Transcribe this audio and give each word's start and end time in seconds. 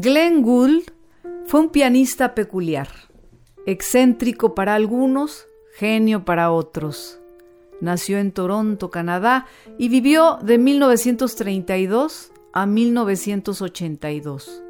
Glenn 0.00 0.42
Gould 0.42 0.92
fue 1.46 1.58
un 1.58 1.70
pianista 1.70 2.36
peculiar, 2.36 2.86
excéntrico 3.66 4.54
para 4.54 4.76
algunos, 4.76 5.48
genio 5.74 6.24
para 6.24 6.52
otros. 6.52 7.18
Nació 7.80 8.18
en 8.18 8.30
Toronto, 8.30 8.92
Canadá, 8.92 9.46
y 9.76 9.88
vivió 9.88 10.38
de 10.40 10.56
1932 10.56 12.30
a 12.52 12.64
1982. 12.64 14.62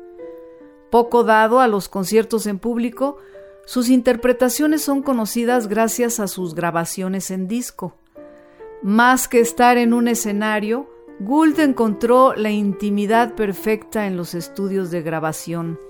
Poco 0.91 1.24
dado 1.24 1.60
a 1.60 1.69
los 1.69 1.91
conciertos 1.91 2.47
en 2.47 2.58
público, 2.58 3.19
sus 3.66 3.91
interpretaciones 3.91 4.80
son 4.80 5.02
conocidas 5.02 5.69
gracias 5.69 6.20
a 6.20 6.27
sus 6.27 6.55
grabaciones 6.55 7.30
en 7.30 7.48
disco. 7.48 7.92
Más 8.83 9.28
que 9.28 9.41
estar 9.41 9.77
en 9.77 9.92
un 9.92 10.08
escenario, 10.08 10.88
Gould 11.20 11.58
encontró 11.58 12.34
la 12.36 12.52
intimidad 12.52 13.34
perfecta 13.34 14.06
en 14.06 14.16
los 14.16 14.34
estudios 14.34 14.92
de 14.92 15.02
grabación. 15.02 15.80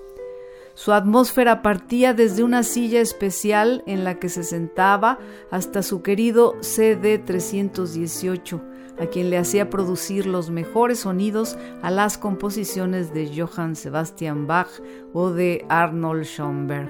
Su 0.73 0.91
atmósfera 0.91 1.61
partía 1.61 2.15
desde 2.15 2.41
una 2.41 2.63
silla 2.63 2.99
especial 2.99 3.83
en 3.85 4.03
la 4.03 4.15
que 4.15 4.29
se 4.29 4.43
sentaba 4.43 5.19
hasta 5.51 5.83
su 5.83 6.01
querido 6.01 6.55
CD 6.61 7.19
318, 7.19 8.59
a 8.99 9.05
quien 9.05 9.29
le 9.29 9.37
hacía 9.37 9.69
producir 9.69 10.25
los 10.25 10.49
mejores 10.49 11.01
sonidos 11.01 11.57
a 11.83 11.91
las 11.91 12.17
composiciones 12.17 13.13
de 13.13 13.29
Johann 13.31 13.75
Sebastian 13.75 14.47
Bach 14.47 14.69
o 15.13 15.29
de 15.29 15.63
Arnold 15.69 16.23
Schoenberg. 16.23 16.89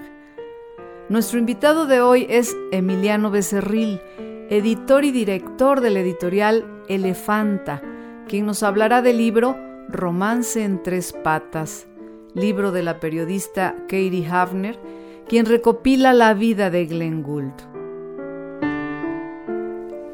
Nuestro 1.09 1.39
invitado 1.39 1.87
de 1.87 1.99
hoy 1.99 2.25
es 2.29 2.55
Emiliano 2.71 3.31
Becerril, 3.31 3.99
editor 4.49 5.03
y 5.03 5.11
director 5.11 5.81
de 5.81 5.89
la 5.89 5.99
editorial 5.99 6.83
Elefanta, 6.87 7.81
quien 8.30 8.45
nos 8.45 8.63
hablará 8.63 9.02
del 9.02 9.17
libro 9.17 9.58
Romance 9.89 10.63
en 10.63 10.83
tres 10.83 11.11
patas, 11.11 11.88
libro 12.36 12.71
de 12.71 12.83
la 12.83 12.99
periodista 12.99 13.75
Katie 13.88 14.25
Hafner, 14.30 14.80
quien 15.27 15.47
recopila 15.47 16.13
la 16.13 16.36
vida 16.36 16.69
de 16.69 16.86
Glenn 16.86 17.23
Gould. 17.23 17.53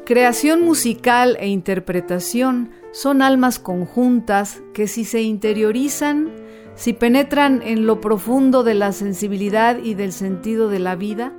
Creación 0.06 0.64
musical 0.64 1.36
e 1.40 1.48
interpretación 1.48 2.70
son 2.90 3.20
almas 3.20 3.58
conjuntas 3.58 4.62
que 4.72 4.88
si 4.88 5.04
se 5.04 5.20
interiorizan, 5.20 6.32
si 6.74 6.94
penetran 6.94 7.60
en 7.62 7.86
lo 7.86 8.00
profundo 8.00 8.64
de 8.64 8.74
la 8.74 8.92
sensibilidad 8.92 9.76
y 9.78 9.94
del 9.94 10.12
sentido 10.12 10.70
de 10.70 10.78
la 10.78 10.96
vida, 10.96 11.34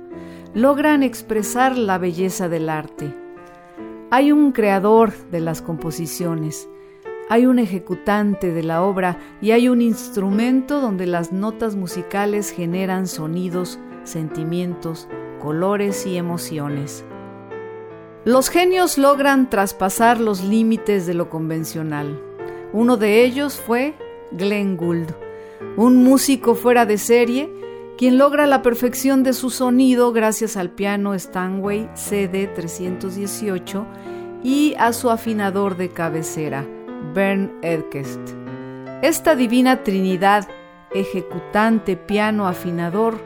logran 0.54 1.02
expresar 1.02 1.76
la 1.76 1.98
belleza 1.98 2.48
del 2.48 2.68
arte. 2.68 3.27
Hay 4.10 4.32
un 4.32 4.52
creador 4.52 5.12
de 5.30 5.40
las 5.40 5.60
composiciones, 5.60 6.66
hay 7.28 7.44
un 7.44 7.58
ejecutante 7.58 8.54
de 8.54 8.62
la 8.62 8.82
obra 8.82 9.18
y 9.42 9.50
hay 9.50 9.68
un 9.68 9.82
instrumento 9.82 10.80
donde 10.80 11.06
las 11.06 11.30
notas 11.30 11.76
musicales 11.76 12.50
generan 12.50 13.06
sonidos, 13.06 13.78
sentimientos, 14.04 15.08
colores 15.42 16.06
y 16.06 16.16
emociones. 16.16 17.04
Los 18.24 18.48
genios 18.48 18.96
logran 18.96 19.50
traspasar 19.50 20.20
los 20.20 20.42
límites 20.42 21.06
de 21.06 21.12
lo 21.12 21.28
convencional. 21.28 22.18
Uno 22.72 22.96
de 22.96 23.22
ellos 23.24 23.60
fue 23.60 23.94
Glenn 24.32 24.78
Gould, 24.78 25.10
un 25.76 26.02
músico 26.02 26.54
fuera 26.54 26.86
de 26.86 26.96
serie 26.96 27.52
quien 27.98 28.16
logra 28.16 28.46
la 28.46 28.62
perfección 28.62 29.24
de 29.24 29.32
su 29.32 29.50
sonido 29.50 30.12
gracias 30.12 30.56
al 30.56 30.70
piano 30.70 31.14
Stanway 31.14 31.88
CD318 31.96 33.84
y 34.44 34.76
a 34.78 34.92
su 34.92 35.10
afinador 35.10 35.76
de 35.76 35.88
cabecera, 35.88 36.64
Bern 37.12 37.58
Edkest. 37.60 38.20
Esta 39.02 39.34
divina 39.34 39.82
trinidad, 39.82 40.46
ejecutante, 40.94 41.96
piano, 41.96 42.46
afinador, 42.46 43.18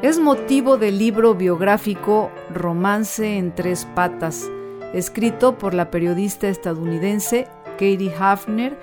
es 0.00 0.18
motivo 0.18 0.78
del 0.78 0.98
libro 0.98 1.34
biográfico 1.34 2.30
Romance 2.54 3.36
en 3.36 3.54
tres 3.54 3.86
patas, 3.94 4.50
escrito 4.94 5.58
por 5.58 5.74
la 5.74 5.90
periodista 5.90 6.48
estadounidense 6.48 7.48
Katie 7.72 8.14
Hafner, 8.18 8.78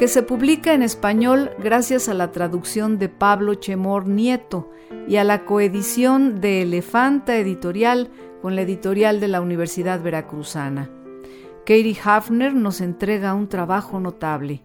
que 0.00 0.08
se 0.08 0.22
publica 0.22 0.72
en 0.72 0.80
español 0.80 1.50
gracias 1.58 2.08
a 2.08 2.14
la 2.14 2.32
traducción 2.32 2.98
de 2.98 3.10
Pablo 3.10 3.56
Chemor 3.56 4.06
Nieto 4.06 4.70
y 5.06 5.16
a 5.16 5.24
la 5.24 5.44
coedición 5.44 6.40
de 6.40 6.62
Elefanta 6.62 7.36
Editorial 7.36 8.08
con 8.40 8.56
la 8.56 8.62
editorial 8.62 9.20
de 9.20 9.28
la 9.28 9.42
Universidad 9.42 10.00
Veracruzana. 10.00 10.88
Katie 11.66 11.98
Hafner 12.02 12.54
nos 12.54 12.80
entrega 12.80 13.34
un 13.34 13.50
trabajo 13.50 14.00
notable. 14.00 14.62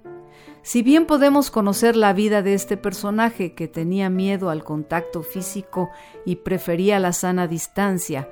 Si 0.62 0.84
bien 0.84 1.06
podemos 1.06 1.52
conocer 1.52 1.98
la 1.98 2.14
vida 2.14 2.42
de 2.42 2.54
este 2.54 2.78
personaje 2.78 3.56
que 3.56 3.68
tenía 3.68 4.10
miedo 4.10 4.50
al 4.50 4.64
contacto 4.64 5.22
físico 5.22 5.90
y 6.26 6.38
prefería 6.38 6.98
la 7.02 7.12
sana 7.12 7.46
distancia, 7.46 8.30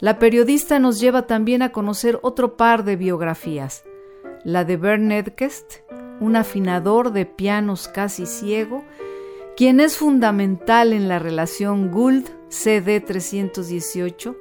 la 0.00 0.18
periodista 0.18 0.78
nos 0.78 1.00
lleva 1.00 1.26
también 1.26 1.62
a 1.62 1.72
conocer 1.72 2.18
otro 2.20 2.58
par 2.58 2.84
de 2.84 2.96
biografías, 2.96 3.84
la 4.44 4.66
de 4.66 4.76
Bern 4.76 5.10
Edkest, 5.12 5.76
un 6.22 6.36
afinador 6.36 7.12
de 7.12 7.26
pianos 7.26 7.88
casi 7.88 8.26
ciego, 8.26 8.84
quien 9.56 9.80
es 9.80 9.96
fundamental 9.96 10.92
en 10.92 11.08
la 11.08 11.18
relación 11.18 11.90
Gould 11.90 12.28
CD 12.48 13.00
318, 13.00 14.36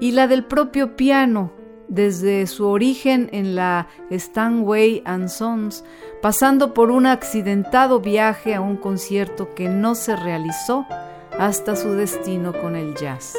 y 0.00 0.12
la 0.12 0.26
del 0.26 0.44
propio 0.44 0.96
piano, 0.96 1.52
desde 1.88 2.46
su 2.46 2.66
origen 2.66 3.28
en 3.32 3.54
la 3.54 3.88
Stanway 4.10 5.02
and 5.04 5.28
Sons, 5.28 5.84
pasando 6.22 6.72
por 6.72 6.90
un 6.90 7.04
accidentado 7.04 8.00
viaje 8.00 8.54
a 8.54 8.62
un 8.62 8.76
concierto 8.76 9.54
que 9.54 9.68
no 9.68 9.94
se 9.94 10.16
realizó 10.16 10.86
hasta 11.38 11.76
su 11.76 11.90
destino 11.92 12.52
con 12.52 12.74
el 12.74 12.94
jazz. 12.94 13.36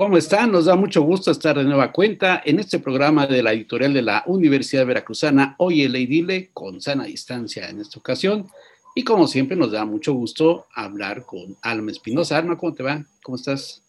¿Cómo 0.00 0.16
están? 0.16 0.50
Nos 0.50 0.64
da 0.64 0.76
mucho 0.76 1.02
gusto 1.02 1.30
estar 1.30 1.58
de 1.58 1.64
nueva 1.64 1.92
cuenta 1.92 2.40
en 2.42 2.58
este 2.58 2.78
programa 2.78 3.26
de 3.26 3.42
la 3.42 3.52
editorial 3.52 3.92
de 3.92 4.00
la 4.00 4.22
Universidad 4.24 4.86
Veracruzana, 4.86 5.56
Hoy 5.58 5.82
el 5.82 5.92
Dile, 5.92 6.48
con 6.54 6.80
sana 6.80 7.04
distancia 7.04 7.68
en 7.68 7.82
esta 7.82 7.98
ocasión. 7.98 8.46
Y 8.94 9.04
como 9.04 9.26
siempre, 9.26 9.58
nos 9.58 9.72
da 9.72 9.84
mucho 9.84 10.14
gusto 10.14 10.64
hablar 10.74 11.26
con 11.26 11.54
Alma 11.60 11.90
Espinosa. 11.90 12.38
Alma, 12.38 12.56
¿cómo 12.56 12.72
te 12.72 12.82
va? 12.82 13.04
¿Cómo 13.22 13.36
estás? 13.36 13.82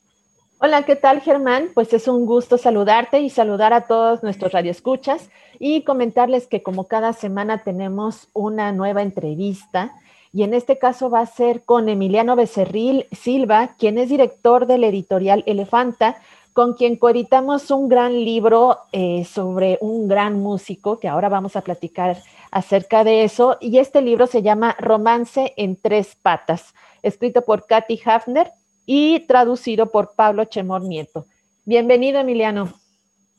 Hola, 0.59 0.83
¿qué 0.83 0.97
tal, 0.97 1.21
Germán? 1.21 1.69
Pues 1.73 1.93
es 1.93 2.09
un 2.09 2.25
gusto 2.25 2.57
saludarte 2.57 3.21
y 3.21 3.29
saludar 3.29 3.71
a 3.71 3.87
todos 3.87 4.21
nuestros 4.21 4.51
radioescuchas 4.51 5.29
y 5.59 5.85
comentarles 5.85 6.45
que 6.45 6.61
como 6.61 6.89
cada 6.89 7.13
semana 7.13 7.63
tenemos 7.63 8.27
una 8.33 8.73
nueva 8.73 9.01
entrevista 9.01 9.93
y 10.33 10.43
en 10.43 10.53
este 10.53 10.77
caso 10.77 11.09
va 11.09 11.21
a 11.21 11.25
ser 11.25 11.63
con 11.63 11.89
Emiliano 11.89 12.35
Becerril 12.35 13.05
Silva, 13.11 13.75
quien 13.77 13.97
es 13.97 14.09
director 14.09 14.65
de 14.65 14.77
la 14.77 14.87
editorial 14.87 15.43
Elefanta, 15.45 16.17
con 16.53 16.73
quien 16.73 16.97
coeditamos 16.97 17.71
un 17.71 17.89
gran 17.89 18.13
libro 18.13 18.77
eh, 18.91 19.25
sobre 19.25 19.77
un 19.81 20.07
gran 20.07 20.39
músico, 20.39 20.99
que 20.99 21.07
ahora 21.07 21.29
vamos 21.29 21.55
a 21.55 21.61
platicar 21.61 22.17
acerca 22.51 23.03
de 23.03 23.23
eso, 23.23 23.57
y 23.61 23.77
este 23.77 24.01
libro 24.01 24.27
se 24.27 24.41
llama 24.41 24.75
Romance 24.79 25.53
en 25.57 25.75
tres 25.75 26.15
patas, 26.21 26.73
escrito 27.03 27.43
por 27.43 27.65
Katy 27.65 27.99
Hafner 28.05 28.51
y 28.85 29.21
traducido 29.27 29.91
por 29.91 30.15
Pablo 30.15 30.45
Chemor 30.45 30.81
Nieto. 30.81 31.25
Bienvenido, 31.63 32.19
Emiliano. 32.19 32.73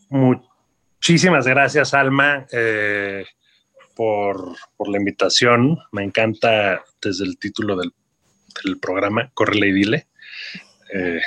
Muchísimas 0.08 1.46
gracias, 1.46 1.93
Alma. 1.93 2.46
Eh, 2.52 3.25
por, 3.94 4.56
la 4.87 4.99
invitación. 4.99 5.79
Me 5.93 6.03
encanta 6.03 6.83
desde 7.00 7.25
el 7.25 7.39
título 7.39 7.77
del, 7.77 7.93
programa, 8.81 9.31
Corre 9.35 9.67
y 9.69 9.73
Dile. 9.73 10.06
Eh, 10.94 11.21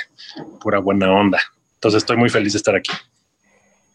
pura 0.60 0.78
buena 0.78 1.12
onda. 1.12 1.40
Entonces 1.74 2.02
estoy 2.02 2.16
muy 2.16 2.28
feliz 2.28 2.52
de 2.52 2.58
estar 2.58 2.76
aquí. 2.76 2.92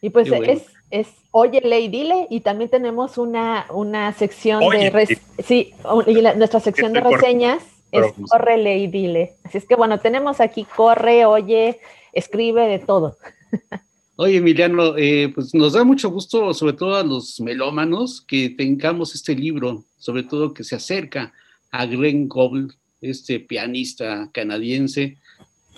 Y 0.02 0.10
pues 0.10 0.30
es, 0.32 0.66
es 0.90 1.08
Oye, 1.34 1.62
Ley, 1.62 1.88
dile, 1.88 2.28
y 2.30 2.42
también 2.42 2.70
tenemos 2.70 3.18
una, 3.18 3.66
una 3.70 4.12
sección 4.12 4.60
de... 4.60 5.18
sí, 5.40 5.74
y 6.08 6.14
nuestra 6.14 6.60
sección 6.60 6.92
de 6.92 7.00
reseñas 7.00 7.64
es 7.92 8.14
corre, 8.30 8.58
lee 8.58 8.84
y 8.84 8.88
dile. 8.88 9.36
Así 9.44 9.58
es 9.58 9.66
que 9.66 9.76
bueno, 9.76 10.00
tenemos 10.00 10.42
aquí 10.42 10.66
corre, 10.66 11.26
oye, 11.26 11.80
escribe 12.12 12.68
de 12.68 12.80
todo. 12.80 13.18
Oye, 14.18 14.38
Emiliano, 14.38 14.98
eh, 14.98 15.31
pues 15.34 15.54
nos 15.56 15.74
da 15.74 15.84
mucho 15.84 16.10
gusto, 16.10 16.54
sobre 16.54 16.74
todo 16.74 16.96
a 16.96 17.04
los 17.04 17.40
melómanos, 17.40 18.22
que 18.22 18.50
tengamos 18.50 19.16
este 19.16 19.34
libro, 19.36 19.86
sobre 19.98 20.24
todo 20.24 20.54
que 20.54 20.66
se 20.66 20.75
acerca 20.75 21.34
a 21.72 21.86
Glenn 21.86 22.28
Goble, 22.28 22.68
este 23.00 23.40
pianista 23.40 24.30
canadiense, 24.34 25.18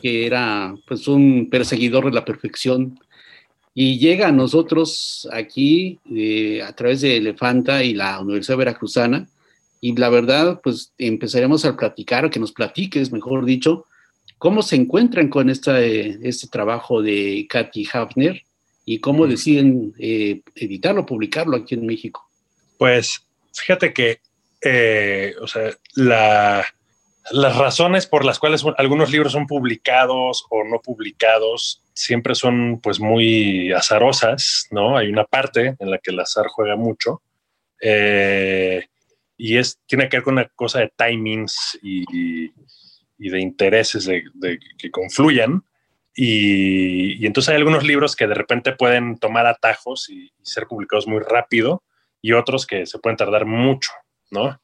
que 0.01 0.25
era 0.25 0.75
pues 0.88 1.07
un 1.07 1.47
perseguidor 1.50 2.06
de 2.06 2.12
la 2.12 2.25
perfección, 2.25 3.00
y 3.75 4.00
llega 4.00 4.27
a 4.27 4.31
nosotros 4.31 5.27
aquí 5.31 6.00
eh, 6.13 6.62
a 6.63 6.74
través 6.74 7.01
de 7.01 7.18
Elefanta 7.18 7.83
y 7.83 7.94
la 7.94 8.19
Universidad 8.19 8.57
Veracruzana, 8.57 9.30
y 9.80 9.95
la 9.95 10.09
verdad, 10.09 10.59
pues 10.63 10.91
empezaremos 10.97 11.65
a 11.65 11.77
platicar, 11.77 12.30
que 12.30 12.39
nos 12.39 12.51
platiques, 12.51 13.12
mejor 13.12 13.45
dicho, 13.45 13.85
cómo 14.44 14.62
se 14.62 14.75
encuentran 14.75 15.30
con 15.30 15.50
esta, 15.50 15.80
eh, 15.80 16.19
este 16.22 16.50
trabajo 16.50 17.01
de 17.01 17.48
Katy 17.50 17.88
Hafner 17.94 18.44
y 18.84 19.00
cómo 19.00 19.25
deciden 19.25 19.94
eh, 19.98 20.42
editarlo, 20.54 21.06
publicarlo 21.06 21.56
aquí 21.56 21.75
en 21.75 21.86
México. 21.86 22.30
Pues 22.78 23.25
fíjate 23.54 23.94
que, 23.94 24.19
o 25.42 25.48
sea, 25.48 25.72
la, 25.95 26.66
las 27.31 27.56
razones 27.56 28.06
por 28.06 28.25
las 28.25 28.38
cuales 28.38 28.66
algunos 28.78 29.10
libros 29.12 29.31
son 29.31 29.48
publicados 29.48 30.45
o 30.50 30.66
no 30.66 30.81
publicados 30.81 31.81
siempre 31.94 32.36
son 32.36 32.81
pues 32.81 33.00
muy 33.00 33.72
azarosas, 33.72 34.68
¿no? 34.72 34.98
Hay 34.98 35.07
una 35.07 35.24
parte 35.24 35.78
en 35.80 35.90
la 35.90 36.00
que 36.00 36.12
el 36.12 36.19
azar 36.19 36.48
juega 36.48 36.75
mucho 36.75 37.22
eh, 37.80 38.88
y 39.38 39.56
es, 39.56 39.80
tiene 39.86 40.10
que 40.10 40.18
ver 40.18 40.24
con 40.25 40.34
una 40.34 40.50
cosa 40.50 40.80
de 40.80 40.92
timings 40.98 41.80
y, 41.81 42.51
de 43.29 43.39
intereses 43.39 44.05
de, 44.05 44.59
que 44.77 44.91
confluyan. 44.91 45.63
Y, 46.15 47.25
entonces 47.25 47.49
hay 47.49 47.57
algunos 47.57 47.83
libros 47.83 48.15
que 48.15 48.27
de 48.27 48.35
repente 48.35 48.73
pueden 48.73 49.17
tomar 49.17 49.47
atajos 49.47 50.09
y, 50.09 50.31
ser 50.41 50.67
publicados 50.67 51.07
muy 51.07 51.21
rápido 51.21 51.83
y 52.21 52.33
otros 52.33 52.67
que 52.67 52.85
se 52.85 52.99
pueden 52.99 53.17
tardar 53.17 53.45
mucho, 53.45 53.91
¿no? 54.29 54.61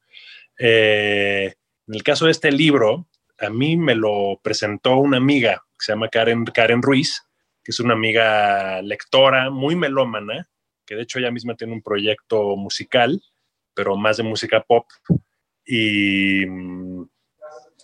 Eh, 0.60 1.54
en 1.88 1.96
el 1.96 2.04
caso 2.04 2.26
de 2.26 2.32
este 2.32 2.52
libro, 2.52 3.08
a 3.40 3.50
mí 3.50 3.78
me 3.78 3.96
lo 3.96 4.40
presentó 4.44 4.98
una 4.98 5.18
amiga 5.18 5.64
que 5.78 5.86
se 5.86 5.92
llama 5.94 6.10
Karen, 6.10 6.46
Karen 6.46 6.82
Ruiz, 6.82 7.24
que 7.64 7.72
es 7.72 7.80
una 7.80 7.94
amiga 7.94 8.82
lectora, 8.82 9.50
muy 9.50 9.76
melómana, 9.76 10.50
que 10.86 10.96
de 10.96 11.04
hecho 11.04 11.20
ella 11.20 11.32
misma 11.32 11.56
tiene 11.56 11.74
un 11.74 11.82
proyecto 11.82 12.56
musical, 12.56 13.22
pero 13.74 13.96
más 13.96 14.18
de 14.18 14.24
música 14.24 14.62
pop. 14.62 14.86
Y, 15.66 16.46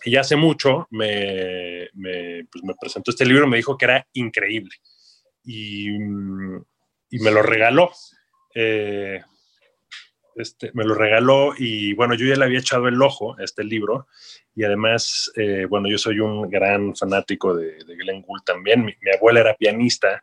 y 0.06 0.16
hace 0.16 0.36
mucho 0.36 0.86
me, 0.90 1.88
pues 1.92 2.64
me, 2.64 2.74
presentó 2.80 3.10
este 3.10 3.26
libro, 3.26 3.46
me 3.46 3.58
dijo 3.58 3.76
que 3.76 3.84
era 3.84 4.06
increíble. 4.12 4.74
Y, 5.44 5.88
y 5.90 7.18
me 7.20 7.30
lo 7.30 7.42
regaló. 7.42 7.90
Eh, 8.54 9.20
este, 10.36 10.70
me 10.74 10.84
lo 10.84 10.94
regaló 10.94 11.54
y 11.56 11.94
bueno, 11.94 12.14
yo 12.14 12.26
ya 12.26 12.36
le 12.36 12.44
había 12.44 12.58
echado 12.58 12.88
el 12.88 13.00
ojo 13.00 13.34
a 13.38 13.42
este 13.42 13.64
libro 13.64 14.06
y 14.54 14.64
además, 14.64 15.32
eh, 15.34 15.64
bueno, 15.68 15.88
yo 15.88 15.96
soy 15.96 16.20
un 16.20 16.50
gran 16.50 16.94
fanático 16.94 17.54
de, 17.54 17.78
Glenn 17.86 18.20
Gould 18.20 18.44
también. 18.44 18.84
Mi, 18.84 18.94
abuela 19.16 19.40
era 19.40 19.54
pianista 19.54 20.22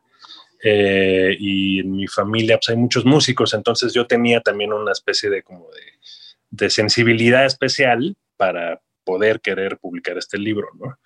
eh, 0.63 1.35
y 1.39 1.79
en 1.79 1.91
mi 1.91 2.07
familia 2.07 2.57
pues, 2.57 2.69
hay 2.69 2.77
muchos 2.77 3.05
músicos, 3.05 3.53
entonces 3.55 3.91
yo 3.91 4.05
tenía 4.05 4.39
también 4.39 4.71
una 4.71 4.91
especie 4.91 5.29
de 5.31 5.41
como 5.41 5.67
de, 6.51 6.69
sensibilidad 6.69 7.45
especial 7.45 8.15
para 8.37 8.79
poder 9.03 9.41
querer 9.41 9.77
publicar 9.77 10.17
este 10.17 10.37
libro, 10.37 10.67
¿no? 10.79 10.97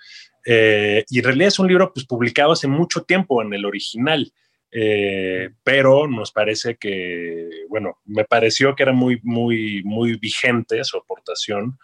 Eh, 0.46 1.04
y 1.10 1.20
en 1.20 1.26
realidad 1.26 1.50
es 1.50 1.60
un 1.60 1.68
libro 1.68 1.92
pues 1.94 2.06
publicado 2.06 2.54
hace 2.54 2.68
mucho 2.68 3.04
tiempo 3.04 3.42
en 3.42 3.54
el 3.54 3.66
original. 3.66 4.32
Eh, 4.72 5.50
pero 5.64 6.08
nos 6.08 6.32
parece 6.32 6.76
que, 6.76 7.50
bueno, 7.70 8.00
me 8.06 8.26
pareció 8.26 8.76
que 8.76 8.84
era 8.84 8.92
muy, 8.92 9.20
muy, 9.24 9.82
muy 9.84 10.18
vigente 10.18 10.84
su 10.84 10.98
aportación 10.98 11.80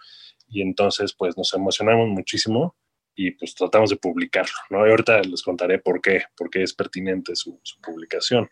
y 0.50 0.62
entonces 0.62 1.14
pues 1.14 1.38
nos 1.38 1.54
emocionamos 1.54 2.10
muchísimo 2.10 2.76
y 3.16 3.32
pues 3.32 3.56
tratamos 3.56 3.90
de 3.90 3.98
publicarlo, 3.98 4.54
¿no? 4.70 4.88
Y 4.88 4.90
ahorita 4.90 5.22
les 5.22 5.44
contaré 5.44 5.80
por 5.80 6.02
qué, 6.02 6.24
por 6.36 6.50
qué 6.50 6.64
es 6.64 6.74
pertinente 6.74 7.36
su, 7.36 7.60
publicación. 7.82 8.50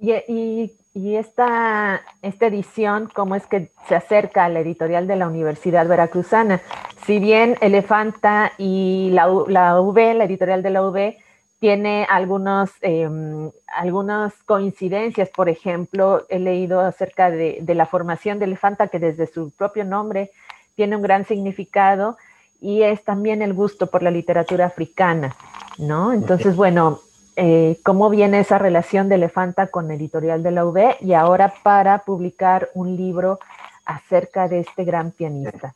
Y, 0.00 0.12
y, 0.28 0.72
y, 0.94 1.16
esta, 1.16 2.00
esta 2.22 2.46
edición, 2.46 3.10
¿cómo 3.12 3.34
es 3.34 3.46
que 3.46 3.70
se 3.88 3.96
acerca 3.96 4.44
a 4.44 4.48
la 4.48 4.60
editorial 4.60 5.06
de 5.06 5.16
la 5.16 5.26
Universidad 5.26 5.86
Veracruzana? 5.88 6.60
Si 7.04 7.18
bien 7.18 7.56
Elefanta 7.60 8.52
y 8.58 9.10
la, 9.12 9.26
la 9.48 9.80
UV, 9.80 10.14
la 10.14 10.24
editorial 10.24 10.62
de 10.62 10.70
la 10.70 10.86
UV, 10.86 11.16
tiene 11.58 12.06
algunos, 12.08 12.70
em, 12.80 13.50
algunas 13.66 14.32
coincidencias. 14.44 15.28
Por 15.30 15.48
ejemplo, 15.48 16.24
he 16.28 16.38
leído 16.38 16.80
acerca 16.80 17.30
de, 17.30 17.62
la 17.66 17.86
formación 17.86 18.38
de 18.38 18.44
elefanta 18.44 18.88
que 18.88 18.98
desde 18.98 19.26
su 19.26 19.50
propio 19.50 19.84
nombre 19.84 20.30
tiene 20.76 20.96
un 20.96 21.02
gran 21.02 21.24
significado 21.24 22.16
y 22.60 22.82
es 22.82 23.02
también 23.04 23.42
el 23.42 23.54
gusto 23.54 23.88
por 23.88 24.02
la 24.02 24.10
literatura 24.10 24.66
africana, 24.66 25.34
¿no? 25.78 26.12
Entonces, 26.12 26.54
bueno, 26.54 27.00
eh, 27.38 27.78
¿cómo 27.84 28.10
viene 28.10 28.40
esa 28.40 28.58
relación 28.58 29.08
de 29.08 29.14
elefanta 29.14 29.68
con 29.68 29.90
Editorial 29.90 30.42
de 30.42 30.50
la 30.50 30.66
UB 30.66 30.96
y 31.00 31.14
ahora 31.14 31.54
para 31.62 32.00
publicar 32.00 32.68
un 32.74 32.96
libro 32.96 33.38
acerca 33.84 34.48
de 34.48 34.60
este 34.60 34.84
gran 34.84 35.12
pianista? 35.12 35.74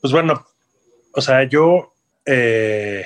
Pues 0.00 0.12
bueno, 0.12 0.46
o 1.14 1.20
sea, 1.20 1.42
yo... 1.44 1.94
Eh, 2.24 3.04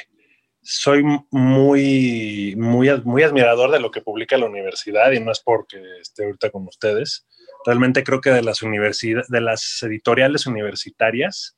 soy 0.69 1.05
muy, 1.31 2.55
muy, 2.57 2.91
muy 3.05 3.23
admirador 3.23 3.71
de 3.71 3.79
lo 3.79 3.93
que 3.93 4.01
publica 4.01 4.37
la 4.37 4.47
universidad 4.47 5.13
y 5.13 5.21
no 5.21 5.31
es 5.31 5.39
porque 5.39 5.81
esté 6.01 6.25
ahorita 6.25 6.51
con 6.51 6.67
ustedes. 6.67 7.25
Realmente 7.65 8.03
creo 8.03 8.21
que 8.21 8.31
de 8.31 8.43
las, 8.43 8.59
de 8.61 9.41
las 9.41 9.83
editoriales 9.85 10.45
universitarias, 10.49 11.57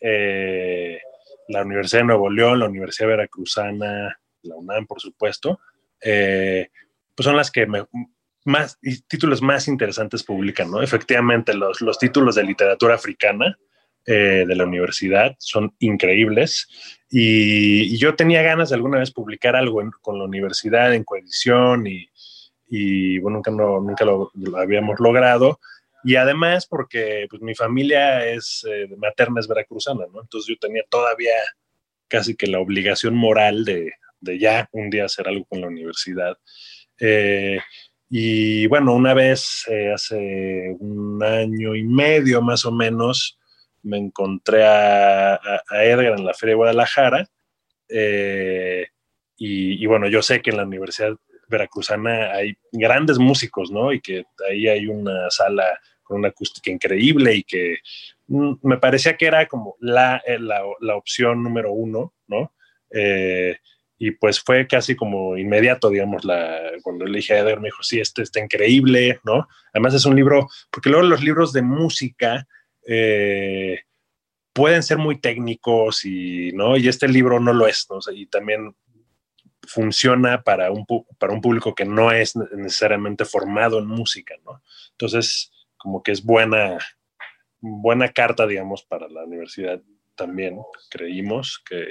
eh, 0.00 0.98
la 1.46 1.62
Universidad 1.62 2.00
de 2.00 2.06
Nuevo 2.06 2.30
León, 2.30 2.58
la 2.58 2.66
Universidad 2.66 3.10
Veracruzana, 3.10 4.18
la 4.42 4.56
UNAM, 4.56 4.86
por 4.86 5.00
supuesto, 5.00 5.60
eh, 6.00 6.68
pues 7.14 7.24
son 7.24 7.36
las 7.36 7.50
que 7.50 7.66
más 8.44 8.78
títulos 9.08 9.42
más 9.42 9.68
interesantes 9.68 10.22
publican, 10.22 10.70
¿no? 10.70 10.82
Efectivamente, 10.82 11.54
los, 11.54 11.80
los 11.80 11.98
títulos 11.98 12.34
de 12.34 12.44
literatura 12.44 12.94
africana 12.94 13.58
eh, 14.10 14.46
de 14.46 14.56
la 14.56 14.64
universidad 14.64 15.36
son 15.38 15.74
increíbles 15.80 16.66
y, 17.10 17.98
yo 17.98 18.14
tenía 18.14 18.40
ganas 18.40 18.70
de 18.70 18.76
alguna 18.76 19.00
vez 19.00 19.10
publicar 19.10 19.54
algo 19.54 19.82
con 20.00 20.18
la 20.18 20.24
universidad 20.24 20.94
en 20.94 21.04
coedición 21.04 21.86
y, 21.86 23.18
bueno, 23.18 23.36
nunca, 23.36 23.50
nunca 23.50 24.04
lo, 24.06 24.30
habíamos 24.56 24.98
logrado. 24.98 25.60
Y 26.04 26.16
además 26.16 26.66
porque 26.66 27.26
pues, 27.28 27.42
mi 27.42 27.54
familia 27.54 28.24
es 28.26 28.64
eh, 28.66 28.88
materna, 28.96 29.40
es 29.40 29.48
veracruzana, 29.48 30.06
¿no? 30.10 30.22
Entonces 30.22 30.48
yo 30.48 30.58
tenía 30.58 30.84
todavía 30.88 31.34
casi 32.08 32.34
que 32.34 32.46
la 32.46 32.60
obligación 32.60 33.14
moral 33.14 33.66
de, 33.66 33.92
de 34.20 34.38
ya 34.38 34.68
un 34.72 34.90
día 34.90 35.04
hacer 35.04 35.28
algo 35.28 35.44
con 35.44 35.60
la 35.60 35.68
universidad. 35.68 36.36
Eh, 37.00 37.58
y 38.10 38.66
bueno, 38.68 38.94
una 38.94 39.12
vez, 39.12 39.64
eh, 39.68 39.92
hace 39.92 40.74
un 40.78 41.22
año 41.22 41.74
y 41.74 41.84
medio 41.84 42.40
más 42.40 42.64
o 42.64 42.72
menos, 42.72 43.38
me 43.82 43.98
encontré 43.98 44.64
a, 44.64 45.38
Edgar 45.70 46.18
en 46.18 46.24
la 46.24 46.34
Feria 46.34 46.52
de 46.52 46.56
Guadalajara. 46.56 47.28
Eh, 47.88 48.86
y, 49.36 49.86
bueno, 49.86 50.08
yo 50.08 50.20
sé 50.20 50.42
que 50.42 50.50
en 50.50 50.56
la 50.56 50.64
Universidad 50.64 51.14
Veracruzana 51.48 52.32
hay 52.32 52.56
grandes 52.72 53.18
músicos, 53.18 53.70
¿no? 53.70 53.92
Y 53.92 54.00
que 54.00 54.24
ahí 54.48 54.66
hay 54.68 54.86
una 54.86 55.30
sala 55.30 55.78
con 56.02 56.18
una 56.18 56.28
acústica 56.28 56.70
increíble 56.70 57.34
y 57.34 57.42
que 57.44 57.76
mm, 58.26 58.54
me 58.62 58.78
parecía 58.78 59.16
que 59.16 59.26
era 59.26 59.46
como 59.46 59.76
la, 59.80 60.20
eh, 60.26 60.38
la, 60.40 60.96
opción 60.96 61.42
número 61.42 61.72
uno, 61.72 62.14
¿no? 62.26 62.52
Y 63.98 64.12
pues 64.12 64.40
fue 64.40 64.66
casi 64.66 64.94
como 64.94 65.36
inmediato, 65.36 65.90
digamos, 65.90 66.22
cuando 66.82 67.04
le 67.04 67.18
dije 67.18 67.34
a 67.34 67.38
Edgar, 67.40 67.60
me 67.60 67.68
dijo, 67.68 67.82
sí, 67.82 68.00
este 68.00 68.22
está 68.22 68.40
increíble, 68.40 69.20
¿no? 69.24 69.48
Además 69.72 69.94
es 69.94 70.06
un 70.06 70.14
libro, 70.14 70.48
porque 70.70 70.88
luego 70.88 71.06
los 71.06 71.22
libros 71.22 71.52
de 71.52 71.62
música 71.62 72.46
eh, 72.86 73.80
pueden 74.52 74.82
ser 74.82 74.98
muy 74.98 75.20
técnicos 75.20 76.04
y, 76.04 76.52
¿no? 76.52 76.76
y 76.76 76.88
este 76.88 77.08
libro 77.08 77.40
no 77.40 77.52
lo 77.52 77.66
es, 77.66 77.86
¿no? 77.90 77.98
y 78.12 78.26
también 78.26 78.74
funciona 79.68 80.42
para 80.42 80.70
un, 80.70 80.86
para 81.18 81.32
un 81.32 81.40
público 81.40 81.74
que 81.74 81.84
no 81.84 82.10
es 82.10 82.34
necesariamente 82.36 83.24
formado 83.24 83.78
en 83.78 83.86
música, 83.86 84.34
¿no? 84.44 84.62
Entonces, 84.92 85.52
como 85.76 86.02
que 86.02 86.12
es 86.12 86.24
buena, 86.24 86.78
buena 87.60 88.08
carta, 88.08 88.46
digamos, 88.46 88.82
para 88.82 89.08
la 89.08 89.24
universidad 89.24 89.80
también, 90.14 90.58
creímos 90.90 91.62
que 91.68 91.82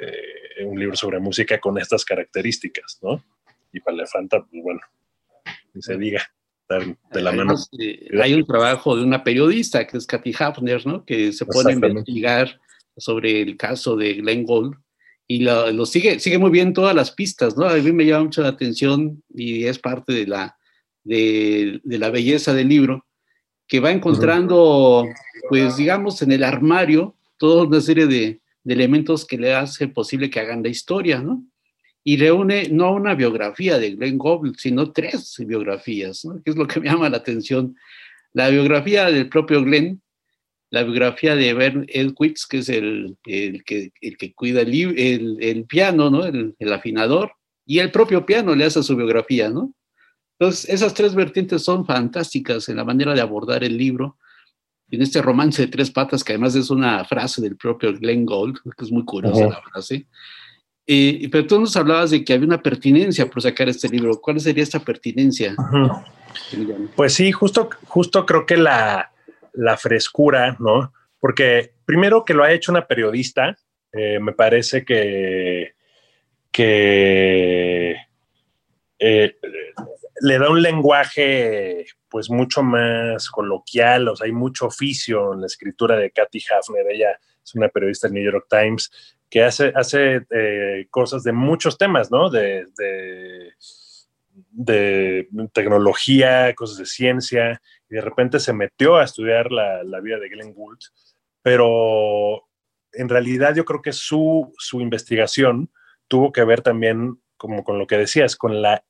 eh, 0.00 0.39
un 0.64 0.78
libro 0.78 0.96
sobre 0.96 1.18
música 1.18 1.58
con 1.58 1.78
estas 1.78 2.04
características, 2.04 2.98
¿no? 3.02 3.22
Y 3.72 3.80
para 3.80 3.96
Elefanta, 3.96 4.40
pues 4.40 4.62
bueno, 4.62 4.80
ni 5.74 5.82
se 5.82 5.96
diga 5.96 6.22
de 6.78 7.20
la 7.20 7.32
mano. 7.32 7.54
hay 8.22 8.34
un 8.34 8.46
trabajo 8.46 8.96
de 8.96 9.02
una 9.02 9.24
periodista 9.24 9.86
que 9.86 9.96
es 9.96 10.06
Katy 10.06 10.32
Hafner, 10.38 10.86
¿no? 10.86 11.04
Que 11.04 11.32
se 11.32 11.44
pone 11.44 11.72
a 11.72 11.74
investigar 11.74 12.60
sobre 12.96 13.42
el 13.42 13.56
caso 13.56 13.96
de 13.96 14.14
Glenn 14.14 14.44
Gould 14.44 14.76
y 15.26 15.40
lo, 15.40 15.86
sigue, 15.86 16.18
sigue 16.18 16.38
muy 16.38 16.50
bien 16.50 16.72
todas 16.72 16.94
las 16.94 17.12
pistas, 17.12 17.56
¿no? 17.56 17.66
A 17.66 17.74
mí 17.74 17.92
me 17.92 18.04
llama 18.04 18.24
mucho 18.24 18.42
la 18.42 18.48
atención 18.48 19.22
y 19.32 19.64
es 19.64 19.78
parte 19.78 20.12
de 20.12 20.26
la, 20.26 20.56
de, 21.04 21.80
la 21.84 22.10
belleza 22.10 22.52
del 22.52 22.68
libro, 22.68 23.06
que 23.66 23.80
va 23.80 23.92
encontrando, 23.92 25.06
pues 25.48 25.76
digamos, 25.76 26.20
en 26.22 26.32
el 26.32 26.42
armario 26.42 27.14
toda 27.36 27.64
una 27.64 27.80
serie 27.80 28.06
de, 28.06 28.40
de 28.62 28.74
elementos 28.74 29.26
que 29.26 29.38
le 29.38 29.54
hace 29.54 29.88
posible 29.88 30.30
que 30.30 30.40
hagan 30.40 30.62
la 30.62 30.68
historia, 30.68 31.20
¿no? 31.20 31.44
y 32.02 32.16
reúne 32.16 32.68
no 32.70 32.92
una 32.92 33.14
biografía 33.14 33.78
de 33.78 33.90
Glenn 33.90 34.18
Gould, 34.18 34.56
sino 34.56 34.90
tres 34.92 35.36
biografías, 35.46 36.24
¿no? 36.24 36.42
que 36.42 36.50
es 36.50 36.56
lo 36.56 36.66
que 36.66 36.80
me 36.80 36.88
llama 36.88 37.10
la 37.10 37.18
atención. 37.18 37.76
La 38.32 38.48
biografía 38.48 39.06
del 39.06 39.28
propio 39.28 39.62
Glenn, 39.62 40.00
la 40.70 40.84
biografía 40.84 41.34
de 41.34 41.52
Bern 41.52 41.84
Edwitz, 41.88 42.46
que 42.46 42.58
es 42.58 42.68
el, 42.68 43.16
el, 43.24 43.64
que, 43.64 43.92
el 44.00 44.16
que 44.16 44.32
cuida 44.32 44.60
el, 44.60 44.72
el, 44.98 45.36
el 45.40 45.64
piano, 45.64 46.10
¿no? 46.10 46.24
El, 46.24 46.72
afinador, 46.72 47.32
y 47.66 47.80
el 47.80 47.90
propio 47.90 48.24
piano 48.24 48.54
le 48.54 48.64
hace 48.64 48.82
su 48.82 48.96
biografía, 48.96 49.50
¿no? 49.50 49.74
Entonces, 50.38 50.70
esas 50.70 50.94
tres 50.94 51.14
vertientes 51.14 51.62
son 51.62 51.84
fantásticas 51.84 52.68
en 52.68 52.76
la 52.76 52.84
manera 52.84 53.14
de 53.14 53.20
abordar 53.20 53.64
el 53.64 53.76
libro, 53.76 54.16
en 54.90 55.02
este 55.02 55.22
romance 55.22 55.62
de 55.62 55.68
tres 55.68 55.90
patas, 55.90 56.24
que 56.24 56.32
además 56.32 56.54
es 56.54 56.70
una 56.70 57.04
frase 57.04 57.40
del 57.40 57.56
propio 57.56 57.92
Glenn 57.92 58.26
Gould, 58.26 58.58
que 58.76 58.84
es 58.84 58.90
muy 58.90 59.04
curiosa 59.04 59.46
la 59.46 59.62
frase, 59.62 60.06
eh, 60.86 61.28
pero 61.30 61.46
tú 61.46 61.60
nos 61.60 61.76
hablabas 61.76 62.10
de 62.10 62.24
que 62.24 62.32
había 62.32 62.46
una 62.46 62.62
pertinencia 62.62 63.30
por 63.30 63.42
sacar 63.42 63.68
este 63.68 63.88
libro. 63.88 64.20
¿Cuál 64.20 64.40
sería 64.40 64.64
esta 64.64 64.80
pertinencia? 64.80 65.54
Pues 66.96 67.14
sí, 67.14 67.30
justo, 67.30 67.70
justo 67.86 68.26
creo 68.26 68.44
que 68.44 68.56
la, 68.56 69.12
la, 69.52 69.76
frescura, 69.76 70.56
¿no? 70.58 70.92
Porque 71.20 71.74
primero 71.84 72.24
que 72.24 72.34
lo 72.34 72.42
ha 72.42 72.52
hecho 72.52 72.72
una 72.72 72.86
periodista, 72.86 73.56
eh, 73.92 74.18
me 74.20 74.32
parece 74.32 74.84
que, 74.84 75.74
que 76.50 77.96
eh, 78.98 79.36
le 80.20 80.38
da 80.38 80.50
un 80.50 80.62
lenguaje 80.62 81.86
pues 82.08 82.30
mucho 82.30 82.62
más 82.62 83.28
coloquial, 83.30 84.08
o 84.08 84.16
sea, 84.16 84.26
hay 84.26 84.32
mucho 84.32 84.66
oficio 84.66 85.32
en 85.32 85.40
la 85.40 85.46
escritura 85.46 85.96
de 85.96 86.10
Kathy 86.10 86.42
Hafner, 86.50 86.86
ella 86.90 87.18
es 87.42 87.54
una 87.54 87.68
periodista 87.68 88.08
del 88.08 88.14
New 88.14 88.32
York 88.32 88.46
Times, 88.48 88.90
que 89.30 89.44
hace, 89.44 89.72
hace 89.74 90.26
eh, 90.30 90.86
cosas 90.90 91.22
de 91.22 91.32
muchos 91.32 91.78
temas, 91.78 92.10
¿no? 92.10 92.28
De, 92.28 92.66
de, 92.76 93.50
tecnología, 95.52 96.52
cosas 96.54 96.78
de 96.78 96.86
ciencia, 96.86 97.62
y 97.88 97.94
de 97.94 98.00
repente 98.00 98.40
se 98.40 98.52
metió 98.52 98.96
a 98.96 99.04
estudiar 99.04 99.52
la, 99.52 99.84
la 99.84 100.00
vida 100.00 100.18
de 100.18 100.28
Glenn 100.28 100.52
Gould, 100.52 100.80
pero 101.42 102.48
en 102.92 103.08
realidad 103.08 103.54
yo 103.54 103.64
creo 103.64 103.82
que 103.82 103.92
su, 103.92 104.52
su 104.58 104.80
investigación 104.80 105.70
tuvo 106.08 106.32
que 106.32 106.44
ver 106.44 106.62
también, 106.62 107.20
como 107.36 107.62
con 107.62 107.78
lo 107.78 107.86
que 107.86 107.96
decías, 107.96 108.36
con 108.36 108.60
la, 108.60 108.84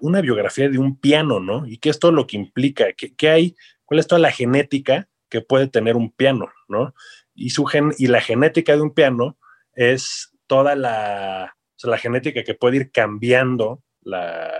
una 0.00 0.20
biografía 0.20 0.68
de 0.68 0.78
un 0.78 0.98
piano, 0.98 1.40
¿no? 1.40 1.66
Y 1.66 1.78
qué 1.78 1.90
es 1.90 1.98
todo 1.98 2.12
lo 2.12 2.26
que 2.26 2.36
implica, 2.36 2.92
qué, 2.92 3.14
qué 3.14 3.28
hay, 3.30 3.56
cuál 3.84 4.00
es 4.00 4.06
toda 4.06 4.20
la 4.20 4.30
genética 4.30 5.08
que 5.28 5.40
puede 5.40 5.68
tener 5.68 5.96
un 5.96 6.10
piano, 6.10 6.48
¿no? 6.68 6.94
Y, 7.34 7.50
su 7.50 7.64
gen, 7.64 7.92
y 7.98 8.06
la 8.06 8.20
genética 8.20 8.76
de 8.76 8.82
un 8.82 8.94
piano 8.94 9.36
es 9.74 10.32
toda 10.46 10.76
la, 10.76 11.56
la 11.82 11.98
genética 11.98 12.44
que 12.44 12.54
puede 12.54 12.76
ir 12.76 12.92
cambiando 12.92 13.82
la, 14.02 14.50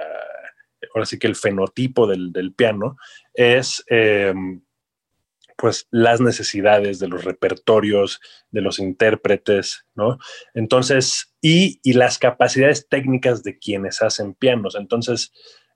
ahora 0.94 1.06
sí 1.06 1.18
que 1.18 1.26
el 1.26 1.36
fenotipo 1.36 2.06
del, 2.06 2.52
piano 2.56 2.96
es 3.32 3.84
em, 3.88 4.62
pues 5.56 5.86
las 5.90 6.20
necesidades 6.20 6.98
de 6.98 7.08
los 7.08 7.24
repertorios, 7.24 8.20
de 8.50 8.60
los 8.60 8.78
intérpretes, 8.78 9.86
¿no? 9.94 10.18
Entonces, 10.54 11.34
y, 11.40 11.80
las 11.92 12.18
capacidades 12.18 12.88
técnicas 12.88 13.42
de 13.42 13.58
quienes 13.58 14.02
hacen 14.02 14.34
pianos. 14.34 14.74
Entonces, 14.74 15.32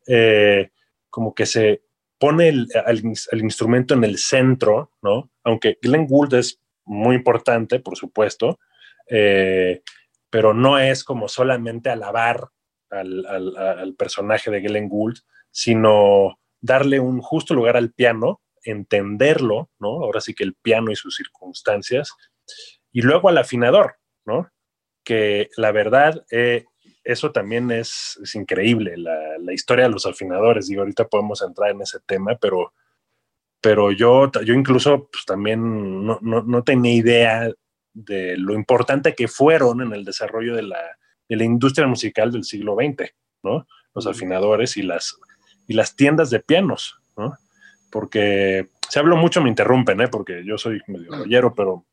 eh, 0.07 0.71
como 1.11 1.35
que 1.35 1.47
se 1.47 1.83
pone 2.19 2.49
el, 2.49 2.69
instrumento 3.33 3.95
en 3.95 4.05
el 4.05 4.19
centro, 4.19 4.93
¿no? 5.03 5.31
Aunque 5.45 5.79
Glenn 5.81 6.07
Gould 6.07 6.35
es 6.35 6.61
muy 6.85 7.17
importante, 7.17 7.81
por 7.81 7.97
supuesto, 7.97 8.59
eh, 9.09 9.83
pero 10.31 10.55
no 10.55 10.79
es 10.79 11.05
como 11.05 11.29
solamente 11.29 11.91
alabar 11.91 12.49
al, 12.91 13.95
personaje 13.97 14.51
de 14.51 14.61
Glenn 14.61 14.89
Gould, 14.89 15.19
sino 15.51 16.39
darle 16.61 17.01
un 17.01 17.21
justo 17.21 17.55
lugar 17.55 17.77
al 17.77 17.93
piano, 17.93 18.41
entenderlo, 18.65 19.71
¿no? 19.79 20.03
Ahora 20.03 20.21
sí 20.21 20.35
que 20.35 20.45
el 20.45 20.55
piano 20.55 20.91
y 20.91 20.97
sus 20.97 21.17
circunstancias, 21.17 22.13
y 22.93 23.03
luego 23.03 23.29
al 23.29 23.39
afinador, 23.39 23.97
¿no? 24.25 24.51
Que 25.05 25.49
la 25.57 25.73
verdad, 25.73 26.25
eh, 26.31 26.65
eso 27.05 27.33
también 27.33 27.71
es, 27.71 28.19
increíble, 28.35 28.97
la, 28.97 29.53
historia 29.53 29.87
de 29.87 29.91
los 29.93 30.07
afinadores, 30.07 30.69
digo, 30.69 30.83
ahorita 30.83 31.09
podemos 31.09 31.43
entrar 31.43 31.71
en 31.71 31.81
ese 31.81 31.99
tema, 32.07 32.37
pero, 32.37 32.75
pero 33.61 33.93
yo, 33.93 34.31
yo 34.45 34.55
incluso 34.55 35.09
pues, 35.11 35.25
también 35.25 36.05
no, 36.05 36.19
no 36.21 36.63
tenía 36.65 36.93
idea 36.93 37.51
de 38.05 38.37
lo 38.37 38.55
importante 38.55 39.15
que 39.15 39.29
fueron 39.29 39.81
en 39.81 39.93
el 39.93 40.05
desarrollo 40.05 40.55
de 40.55 40.63
la, 40.63 40.79
industria 41.29 41.87
musical 41.87 42.33
del 42.33 42.45
siglo 42.45 42.77
XX, 42.77 43.13
¿no? 43.43 43.67
Los 43.95 44.07
afinadores 44.07 44.77
y 44.77 44.83
las, 44.83 45.19
y 45.67 45.75
las 45.75 45.97
tiendas 45.97 46.31
de 46.31 46.41
pianos, 46.41 47.01
¿no? 47.17 47.37
Porque 47.91 48.69
se 48.89 48.99
hablo 48.99 49.17
mucho, 49.17 49.41
me 49.41 49.49
interrumpen, 49.49 50.01
¿eh? 50.01 50.09
Porque 50.09 50.45
yo 50.45 50.59
soy 50.59 50.81
medio 50.87 51.13
rollero, 51.13 51.55
pero, 51.55 51.87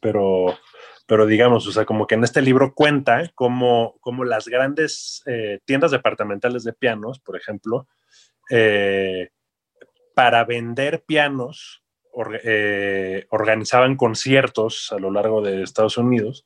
pero, 0.00 0.58
pero 1.06 1.26
digamos, 1.26 1.66
o 1.66 1.72
sea, 1.72 1.84
como 1.84 2.06
que 2.06 2.14
en 2.14 2.24
este 2.24 2.42
libro 2.42 2.74
cuenta 2.74 3.30
cómo, 3.34 3.94
las 4.24 4.48
grandes 4.48 5.22
eh, 5.26 5.60
tiendas 5.64 5.90
departamentales 5.90 6.64
de 6.64 6.72
pianos, 6.72 7.20
por 7.20 7.36
ejemplo, 7.36 7.86
eh, 8.50 9.30
para 10.14 10.44
vender 10.44 11.04
pianos 11.06 11.82
eh, 12.42 13.26
organizaban 13.30 13.96
conciertos 13.96 14.92
a 14.92 14.98
lo 14.98 15.10
largo 15.12 15.42
de 15.42 15.62
Estados 15.62 15.96
Unidos 15.96 16.44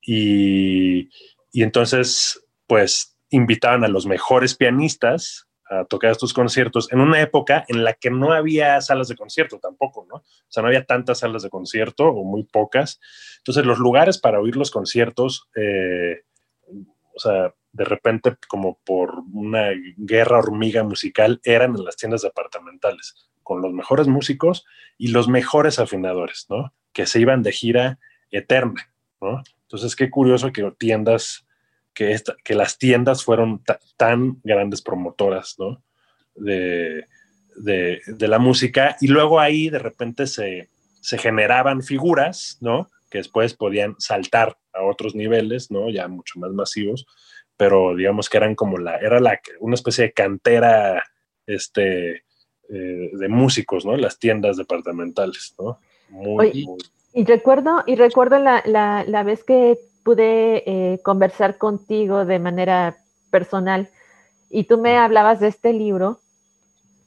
y, 0.00 1.08
entonces 1.54 2.46
pues 2.66 3.16
invitaban 3.30 3.82
a 3.82 3.88
los 3.88 4.06
mejores 4.06 4.54
pianistas 4.54 5.45
a 5.68 5.84
tocar 5.84 6.12
estos 6.12 6.32
conciertos 6.32 6.92
en 6.92 7.00
una 7.00 7.20
época 7.20 7.64
en 7.68 7.84
la 7.84 7.94
que 7.94 8.10
no 8.10 8.32
había 8.32 8.80
salas 8.80 9.08
de 9.08 9.16
concierto 9.16 9.58
tampoco, 9.58 10.06
¿no? 10.08 10.16
O 10.16 10.24
sea, 10.48 10.62
no 10.62 10.68
había 10.68 10.84
tantas 10.84 11.18
salas 11.18 11.42
de 11.42 11.50
concierto 11.50 12.04
o 12.04 12.24
muy 12.24 12.44
pocas. 12.44 13.00
Entonces, 13.38 13.64
los 13.64 13.78
lugares 13.78 14.18
para 14.18 14.40
oír 14.40 14.56
los 14.56 14.70
conciertos, 14.70 15.48
eh, 15.56 16.22
o 17.14 17.18
sea, 17.18 17.54
de 17.72 17.84
repente, 17.84 18.36
como 18.48 18.78
por 18.84 19.14
una 19.32 19.70
guerra 19.96 20.38
hormiga 20.38 20.82
musical, 20.82 21.40
eran 21.44 21.76
en 21.76 21.84
las 21.84 21.96
tiendas 21.96 22.22
departamentales 22.22 23.30
con 23.42 23.62
los 23.62 23.72
mejores 23.72 24.08
músicos 24.08 24.64
y 24.98 25.08
los 25.08 25.28
mejores 25.28 25.78
afinadores, 25.78 26.46
¿no? 26.48 26.72
Que 26.92 27.06
se 27.06 27.20
iban 27.20 27.42
de 27.42 27.52
gira 27.52 27.98
eterna, 28.30 28.90
¿no? 29.20 29.42
Entonces, 29.62 29.94
qué 29.94 30.10
curioso 30.10 30.52
que 30.52 30.68
tiendas, 30.78 31.45
que, 31.96 32.14
que 32.44 32.54
las 32.54 32.78
tiendas 32.78 33.24
fueron 33.24 33.62
tan 33.96 34.38
grandes 34.44 34.82
promotoras, 34.82 35.56
¿no? 35.58 35.82
De, 36.36 37.06
la 38.20 38.38
música 38.38 38.98
y 39.00 39.08
luego 39.08 39.40
ahí 39.40 39.70
de 39.70 39.78
repente 39.78 40.26
se, 40.26 40.68
se 41.00 41.16
generaban 41.16 41.82
figuras, 41.82 42.58
¿no? 42.60 42.90
Que 43.10 43.18
después 43.18 43.54
podían 43.54 43.96
saltar 43.98 44.58
a 44.74 44.82
otros 44.82 45.14
niveles, 45.14 45.70
¿no? 45.70 45.88
Ya 45.88 46.06
mucho 46.06 46.38
más 46.38 46.52
masivos, 46.52 47.06
pero 47.56 47.96
digamos 47.96 48.28
que 48.28 48.36
eran 48.36 48.54
como 48.54 48.76
la, 48.76 48.96
era 48.98 49.18
la, 49.18 49.40
una 49.60 49.74
especie 49.74 50.04
de 50.04 50.12
cantera, 50.12 51.02
este, 51.46 52.24
eh, 52.68 53.10
de 53.12 53.28
músicos, 53.28 53.86
¿no? 53.86 53.96
Las 53.96 54.18
tiendas 54.18 54.58
departamentales, 54.58 55.54
¿no? 55.58 55.78
Muy, 56.10 56.66
Y 57.14 57.24
recuerdo, 57.24 57.82
y 57.86 57.96
recuerdo 57.96 58.38
la, 58.38 59.22
vez 59.24 59.44
que 59.44 59.78
pude 60.06 60.62
eh, 60.66 61.00
conversar 61.02 61.58
contigo 61.58 62.24
de 62.24 62.38
manera 62.38 62.96
personal 63.32 63.88
y 64.48 64.62
tú 64.62 64.78
me 64.78 64.98
hablabas 64.98 65.40
de 65.40 65.48
este 65.48 65.72
libro, 65.72 66.20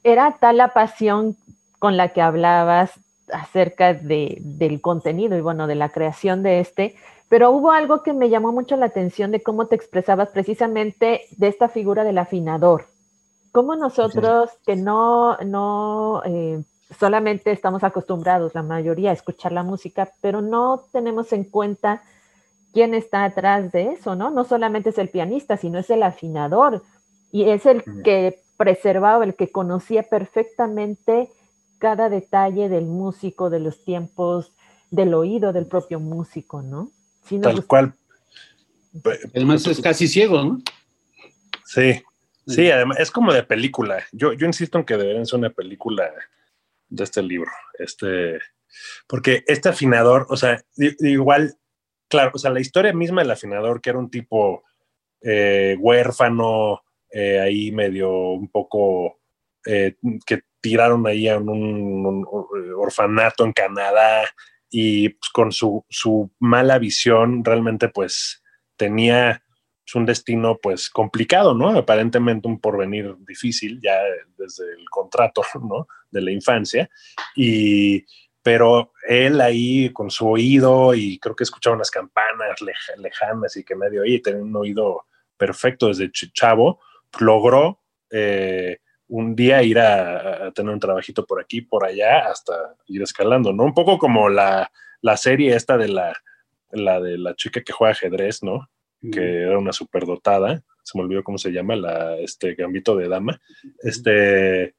era 0.04 0.36
tal 0.38 0.58
la 0.58 0.74
pasión 0.74 1.34
con 1.78 1.96
la 1.96 2.10
que 2.10 2.20
hablabas 2.20 2.90
acerca 3.32 3.94
de, 3.94 4.36
del 4.42 4.82
contenido 4.82 5.38
y 5.38 5.40
bueno, 5.40 5.66
de 5.66 5.76
la 5.76 5.88
creación 5.88 6.42
de 6.42 6.60
este, 6.60 6.94
pero 7.30 7.52
hubo 7.52 7.70
algo 7.70 8.02
que 8.02 8.12
me 8.12 8.28
llamó 8.28 8.52
mucho 8.52 8.76
la 8.76 8.86
atención 8.86 9.30
de 9.30 9.42
cómo 9.42 9.66
te 9.66 9.76
expresabas 9.76 10.28
precisamente 10.28 11.22
de 11.38 11.48
esta 11.48 11.70
figura 11.70 12.04
del 12.04 12.18
afinador, 12.18 12.84
¿Cómo 13.50 13.76
nosotros 13.76 14.50
que 14.66 14.76
no, 14.76 15.38
no 15.38 16.22
eh, 16.26 16.62
solamente 16.98 17.50
estamos 17.50 17.82
acostumbrados, 17.82 18.54
la 18.54 18.62
mayoría, 18.62 19.08
a 19.08 19.14
escuchar 19.14 19.52
la 19.52 19.62
música, 19.62 20.12
pero 20.20 20.42
no 20.42 20.84
tenemos 20.92 21.32
en 21.32 21.44
cuenta 21.44 22.02
quién 22.72 22.94
está 22.94 23.24
atrás 23.24 23.72
de 23.72 23.92
eso, 23.92 24.14
¿no? 24.16 24.30
No 24.30 24.44
solamente 24.44 24.90
es 24.90 24.98
el 24.98 25.08
pianista, 25.08 25.56
sino 25.56 25.78
es 25.78 25.90
el 25.90 26.02
afinador 26.02 26.82
y 27.32 27.50
es 27.50 27.66
el 27.66 27.82
que 28.04 28.40
preservaba, 28.56 29.24
el 29.24 29.34
que 29.34 29.50
conocía 29.50 30.02
perfectamente 30.02 31.28
cada 31.78 32.08
detalle 32.08 32.68
del 32.68 32.84
músico, 32.84 33.50
de 33.50 33.60
los 33.60 33.84
tiempos, 33.84 34.52
del 34.90 35.14
oído 35.14 35.52
del 35.52 35.66
propio 35.66 36.00
músico, 36.00 36.62
¿no? 36.62 36.90
Tal 37.42 37.64
cual. 37.66 37.94
El 39.32 39.46
maestro 39.46 39.72
es 39.72 39.80
casi 39.80 40.08
ciego, 40.08 40.42
¿no? 40.42 40.60
Sí, 41.64 42.02
sí, 42.46 42.70
además 42.70 42.98
es 42.98 43.10
como 43.10 43.32
de 43.32 43.44
película. 43.44 44.02
Yo, 44.10 44.32
yo 44.32 44.46
insisto 44.46 44.78
en 44.78 44.84
que 44.84 44.96
deberían 44.96 45.26
ser 45.26 45.38
una 45.38 45.50
película 45.50 46.10
de 46.88 47.04
este 47.04 47.22
libro. 47.22 47.50
Este, 47.78 48.40
porque 49.06 49.44
este 49.46 49.68
afinador, 49.68 50.26
o 50.28 50.36
sea, 50.36 50.62
igual, 50.76 51.56
claro, 52.10 52.32
o 52.34 52.38
sea, 52.38 52.50
la 52.50 52.60
historia 52.60 52.92
misma 52.92 53.22
del 53.22 53.30
afinador, 53.30 53.80
que 53.80 53.90
era 53.90 53.98
un 53.98 54.10
tipo 54.10 54.64
eh, 55.22 55.76
huérfano, 55.78 56.82
eh, 57.10 57.40
ahí 57.40 57.72
medio 57.72 58.10
un 58.10 58.48
poco 58.48 59.20
eh, 59.64 59.96
que 60.26 60.42
tiraron 60.60 61.06
ahí 61.06 61.28
a 61.28 61.38
un, 61.38 62.26
orfanato 62.76 63.44
en 63.44 63.52
Canadá 63.52 64.24
y 64.68 65.10
pues, 65.10 65.30
con 65.32 65.52
su, 65.52 65.84
su, 65.88 66.30
mala 66.38 66.78
visión 66.78 67.44
realmente 67.44 67.88
pues 67.88 68.42
tenía 68.76 69.42
pues, 69.84 69.94
un 69.94 70.06
destino 70.06 70.58
pues 70.62 70.90
complicado, 70.90 71.54
¿no? 71.54 71.70
Aparentemente 71.70 72.48
un 72.48 72.60
porvenir 72.60 73.14
difícil 73.26 73.80
ya 73.82 73.98
desde 74.36 74.64
el 74.72 74.88
contrato, 74.90 75.42
¿no? 75.62 75.86
De 76.10 76.20
la 76.20 76.32
infancia. 76.32 76.90
Y, 77.36 78.04
pero 78.42 78.92
él 79.06 79.40
ahí 79.40 79.90
con 79.92 80.10
su 80.10 80.28
oído 80.28 80.94
y 80.94 81.18
creo 81.18 81.36
que 81.36 81.44
escuchaba 81.44 81.76
unas 81.76 81.90
campanas 81.90 82.60
lejanas 82.96 83.56
y 83.56 83.64
que 83.64 83.76
medio 83.76 84.02
oye, 84.02 84.20
tenía 84.20 84.42
un 84.42 84.56
oído 84.56 85.04
perfecto 85.36 85.88
desde 85.88 86.10
chavo, 86.12 86.80
logró 87.18 87.80
eh, 88.10 88.78
un 89.08 89.34
día 89.34 89.62
ir 89.62 89.78
a, 89.78 90.52
tener 90.52 90.72
un 90.72 90.80
trabajito 90.80 91.26
por 91.26 91.40
aquí, 91.40 91.62
por 91.62 91.84
allá, 91.84 92.28
hasta 92.28 92.76
ir 92.86 93.02
escalando, 93.02 93.52
¿no? 93.52 93.64
Un 93.64 93.74
poco 93.74 93.98
como 93.98 94.28
la, 94.28 94.70
serie 95.16 95.56
esta 95.56 95.76
de 95.76 95.88
la, 95.88 96.14
la 96.70 97.00
de 97.00 97.18
la 97.18 97.34
chica 97.34 97.62
que 97.62 97.72
juega 97.72 97.92
ajedrez, 97.92 98.42
¿no? 98.42 98.68
Que 99.12 99.42
era 99.42 99.58
una 99.58 99.72
superdotada, 99.72 100.62
se 100.82 100.96
me 100.96 101.04
olvidó 101.04 101.24
cómo 101.24 101.38
se 101.38 101.50
llama, 101.50 101.74
la, 101.74 102.18
este 102.18 102.54
gambito 102.54 102.94
de 102.94 103.08
dama. 103.08 103.40
Este, 103.82 104.74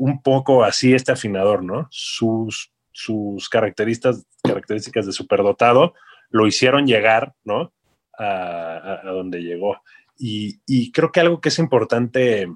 un 0.00 0.22
poco 0.22 0.64
así 0.64 0.94
este 0.94 1.12
afinador, 1.12 1.62
¿no? 1.62 1.86
Sus, 1.90 2.72
sus 2.90 3.50
características, 3.50 4.26
características 4.42 5.04
de 5.04 5.12
superdotado 5.12 5.92
lo 6.30 6.46
hicieron 6.46 6.86
llegar, 6.86 7.34
¿no? 7.44 7.74
A, 8.18 9.02
donde 9.04 9.42
llegó. 9.42 9.82
Y, 10.16 10.90
creo 10.92 11.12
que 11.12 11.20
algo 11.20 11.42
que 11.42 11.50
es 11.50 11.58
importante 11.58 12.48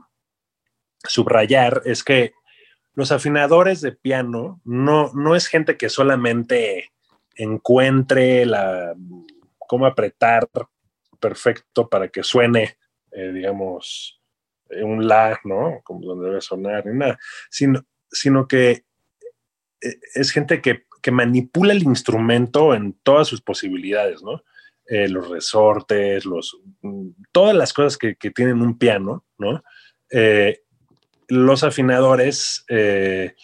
subrayar 1.07 1.83
es 1.85 2.03
que 2.03 2.33
los 2.95 3.13
afinadores 3.13 3.83
de 3.83 3.93
piano 3.93 4.63
no, 4.65 5.13
no 5.13 5.37
es 5.37 5.47
gente 5.47 5.77
que 5.77 5.91
solamente 5.91 6.93
encuentre 7.37 8.47
la 8.47 8.95
cómo 9.59 9.85
apretar 9.85 10.49
perfecto 11.21 11.91
para 11.91 12.09
que 12.09 12.23
suene, 12.23 12.79
eh, 13.13 13.33
digamos, 13.33 14.23
un 14.83 15.07
la, 15.07 15.39
¿no? 15.45 15.81
Como 15.85 16.07
donde 16.07 16.29
debe 16.29 16.41
sonar, 16.41 16.87
ni 16.87 16.99
nada, 16.99 17.19
sino, 17.51 17.85
sino 18.11 18.49
que 18.49 18.85
eh, 19.81 19.99
es 20.15 20.31
gente 20.31 20.61
que, 20.61 20.85
manipula 21.13 21.75
el 21.75 21.83
instrumento 21.83 22.75
en 22.75 22.95
todas 23.03 23.29
sus 23.29 23.43
posibilidades, 23.43 24.23
¿no? 24.23 24.43
Eh, 24.87 25.07
los 25.07 25.29
resortes, 25.29 26.25
los, 26.25 26.59
mm, 26.81 27.09
todas 27.31 27.55
las 27.55 27.75
cosas 27.75 27.99
que, 27.99 28.15
tienen 28.31 28.63
un 28.63 28.79
piano, 28.79 29.27
¿no? 29.37 29.63
los 31.29 31.65
afinadores 31.65 32.65
eh, 32.69 33.35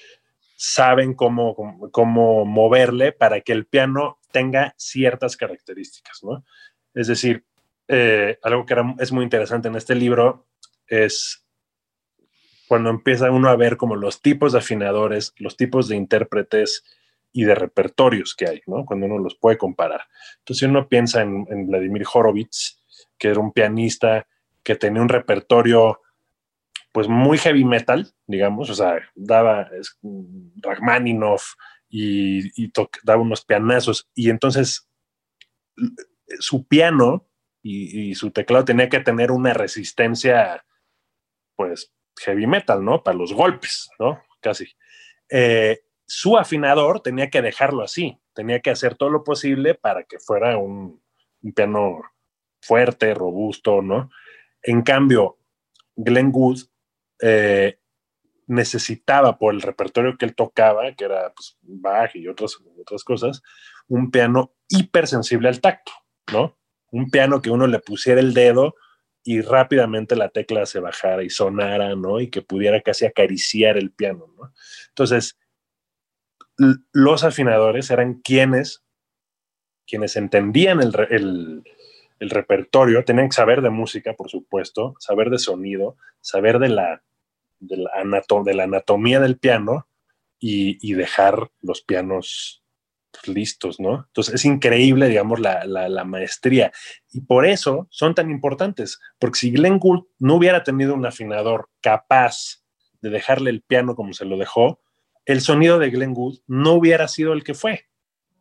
saben 0.57 1.15
cómo, 1.15 1.57
cómo, 1.91 2.45
moverle 2.45 3.13
para 3.13 3.41
que 3.41 3.53
el 3.53 3.67
piano 3.67 4.19
tenga 4.31 4.75
ciertas 4.77 5.37
características, 5.37 6.23
¿no? 6.23 6.45
Es 6.95 7.07
decir, 7.07 7.45
eh, 7.89 8.39
algo 8.43 8.67
que 8.67 8.77
es 8.99 9.11
muy 9.11 9.25
interesante 9.25 9.69
en 9.69 9.77
este 9.77 9.95
libro 9.95 10.47
es 10.91 11.47
cuando 12.69 12.91
empieza 12.91 13.31
uno 13.31 13.49
a 13.49 13.57
ver 13.57 13.77
como 13.77 13.97
los 13.97 14.21
tipos 14.21 14.53
de 14.53 14.59
afinadores, 14.59 15.33
los 15.39 15.57
tipos 15.57 15.89
de 15.89 15.97
intérpretes 15.97 16.85
y 17.33 17.45
de 17.45 17.55
repertorios 17.55 18.35
que 18.37 18.49
hay, 18.49 18.61
¿no? 18.67 18.85
Cuando 18.85 19.07
uno 19.07 19.19
los 19.19 19.35
puede 19.37 19.57
comparar. 19.57 20.03
Entonces 20.39 20.69
uno 20.69 20.89
piensa 20.89 21.23
en, 21.23 21.47
en 21.51 21.67
Vladimir 21.67 22.05
Horowitz, 22.13 22.81
que 23.19 23.29
era 23.29 23.41
un 23.41 23.53
pianista 23.53 24.27
que 24.63 24.77
tenía 24.77 25.03
un 25.03 25.09
repertorio 25.09 26.01
pues 26.93 27.09
muy 27.09 27.39
heavy 27.39 27.65
metal, 27.65 28.13
digamos, 28.27 28.69
o 28.71 28.75
sea, 28.75 28.99
daba 29.15 29.69
Rachmaninoff 30.57 31.55
y, 31.89 32.71
daba 33.05 33.23
unos 33.23 33.45
pianazos 33.45 34.09
y 34.15 34.31
entonces 34.31 34.89
su 36.39 36.67
piano 36.67 37.27
y, 37.63 38.15
su 38.15 38.31
teclado 38.31 38.65
tenía 38.65 38.89
que 38.89 39.01
tener 39.01 39.31
una 39.31 39.55
resistencia, 39.55 40.65
pues, 41.61 41.93
heavy 42.25 42.47
metal, 42.47 42.83
¿no? 42.83 43.03
Para 43.03 43.19
los 43.19 43.35
golpes, 43.35 43.91
¿no? 43.99 44.23
Casi. 44.41 44.67
Eh, 45.29 45.81
su 46.07 46.39
afinador 46.39 47.03
tenía 47.03 47.29
que 47.29 47.43
dejarlo 47.43 47.83
así, 47.83 48.19
tenía 48.33 48.61
que 48.61 48.71
hacer 48.71 48.95
todo 48.95 49.11
lo 49.11 49.25
posible 49.25 49.75
para 49.75 50.05
que 50.05 50.19
fuera 50.19 50.57
un, 50.57 51.03
piano 51.55 52.01
fuerte, 52.63 53.13
robusto, 53.13 53.83
¿no? 53.83 54.09
En 54.63 54.81
cambio, 54.81 55.37
Glenn 55.97 56.31
Wood 56.33 56.61
eh, 57.21 57.79
necesitaba 58.47 59.37
por 59.37 59.53
el 59.53 59.61
repertorio 59.61 60.17
que 60.17 60.25
él 60.25 60.35
tocaba, 60.35 60.95
que 60.95 61.05
era 61.05 61.31
pues, 61.35 61.59
Bach 61.61 62.17
y 62.17 62.27
otras, 62.27 62.57
otras 62.81 63.05
cosas, 63.05 63.43
un 63.87 64.11
piano 64.11 64.55
hipersensible 64.67 65.49
al 65.49 65.61
tacto, 65.61 65.93
¿no? 66.33 66.57
Un 66.91 67.11
piano 67.11 67.43
que 67.43 67.51
uno 67.51 67.67
le 67.67 67.81
pusiera 67.81 68.19
el 68.19 68.33
dedo 68.33 68.77
y 69.23 69.41
rápidamente 69.43 70.17
la 70.17 70.31
tecla 70.31 70.67
se 70.67 70.81
bajara 70.81 71.23
y 71.23 71.31
sonara, 71.31 71.95
¿no? 71.95 72.21
Y 72.21 72.29
que 72.29 72.43
pudiera 72.43 72.81
casi 72.81 73.07
acariciar 73.07 73.77
el 73.77 73.91
piano, 73.91 74.27
¿no? 74.39 74.53
Entonces, 74.89 75.39
los 76.93 77.25
afinadores 77.25 77.91
eran 77.91 78.15
quienes, 78.15 78.83
quienes 79.87 80.17
entendían 80.17 80.81
el, 80.81 81.65
el, 82.19 82.31
repertorio, 82.31 83.05
tenían 83.05 83.29
que 83.29 83.37
saber 83.37 83.63
de 83.63 83.71
música, 83.71 84.13
por 84.13 84.29
supuesto, 84.29 84.95
saber 84.99 85.31
de 85.31 85.39
sonido, 85.39 85.97
saber 86.21 86.59
de 86.59 86.69
la 86.69 87.03
de 87.61 87.77
la, 87.77 87.91
de 88.45 88.55
la 88.55 88.65
anatomía 88.65 89.21
del 89.21 89.39
piano 89.39 89.87
y, 90.39 90.95
dejar 90.95 91.51
los 91.61 91.83
pianos 91.83 92.63
listos, 93.27 93.81
¿no? 93.81 94.05
Entonces 94.07 94.35
es 94.35 94.45
increíble, 94.45 95.09
digamos, 95.09 95.41
la, 95.41 95.65
la, 95.65 96.05
maestría. 96.05 96.73
Y 97.13 97.21
por 97.21 97.47
eso 97.47 97.89
son 97.91 98.15
tan 98.15 98.31
importantes, 98.31 99.01
porque 99.19 99.39
si 99.39 99.51
Glenn 99.51 99.79
Gould 99.79 100.05
no 100.19 100.37
hubiera 100.37 100.63
tenido 100.63 100.95
un 100.95 101.07
afinador 101.07 101.69
capaz 101.81 102.63
de 103.01 103.11
dejarle 103.11 103.51
el 103.51 103.63
piano 103.63 103.95
como 103.95 104.13
se 104.13 104.25
lo 104.25 104.37
dejó, 104.37 104.81
el 105.25 105.41
sonido 105.41 105.79
de 105.79 105.91
Glenn 105.91 106.15
Gould 106.15 106.41
no 106.47 106.73
hubiera 106.73 107.09
sido 107.09 107.33
el 107.33 107.45
que 107.45 107.55
fue. 107.55 107.87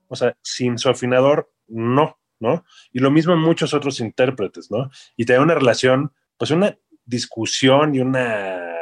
O 0.07 0.15
sea, 0.15 0.35
sin 0.41 0.77
su 0.77 0.89
afinador, 0.89 1.51
no, 1.67 2.19
¿no? 2.39 2.63
Y 2.91 2.99
lo 2.99 3.11
mismo 3.11 3.33
en 3.33 3.39
muchos 3.39 3.73
otros 3.73 3.99
intérpretes, 3.99 4.71
¿no? 4.71 4.89
Y 5.15 5.25
tener 5.25 5.41
una 5.41 5.55
relación, 5.55 6.13
pues 6.37 6.51
una 6.51 6.77
discusión 7.05 7.95
y 7.95 7.99
una 7.99 8.75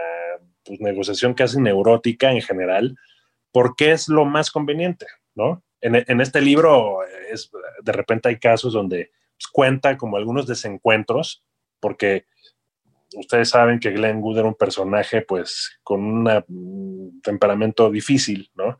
pues, 0.63 0.80
negociación 0.80 1.34
casi 1.34 1.60
neurótica 1.60 2.32
en 2.32 2.41
general, 2.41 2.97
porque 3.52 3.91
es 3.91 4.08
lo 4.08 4.26
más 4.26 4.52
conveniente, 4.52 5.08
¿no? 5.36 5.63
En, 5.81 6.21
este 6.21 6.41
libro 6.41 6.99
es, 7.31 7.51
de 7.83 7.91
repente 7.91 8.29
hay 8.29 8.39
casos 8.39 8.73
donde 8.73 9.11
pues, 9.37 9.47
cuenta 9.47 9.97
como 9.97 10.17
algunos 10.17 10.47
desencuentros, 10.47 11.43
porque 11.79 12.25
ustedes 13.15 13.49
saben 13.49 13.79
que 13.79 13.91
Glenn 13.91 14.21
Wood 14.21 14.39
era 14.39 14.47
un 14.47 14.55
personaje 14.55 15.21
pues 15.21 15.79
con 15.83 16.01
un 16.01 17.21
temperamento 17.23 17.89
difícil, 17.89 18.51
¿no? 18.55 18.77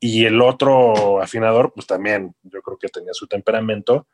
Y 0.00 0.24
el 0.24 0.40
otro 0.40 1.22
afinador 1.22 1.72
pues 1.74 1.86
también 1.86 2.34
yo 2.42 2.62
creo 2.62 2.78
que 2.78 2.88
tenía 2.88 3.12
su 3.12 3.26
temperamento 3.26 4.06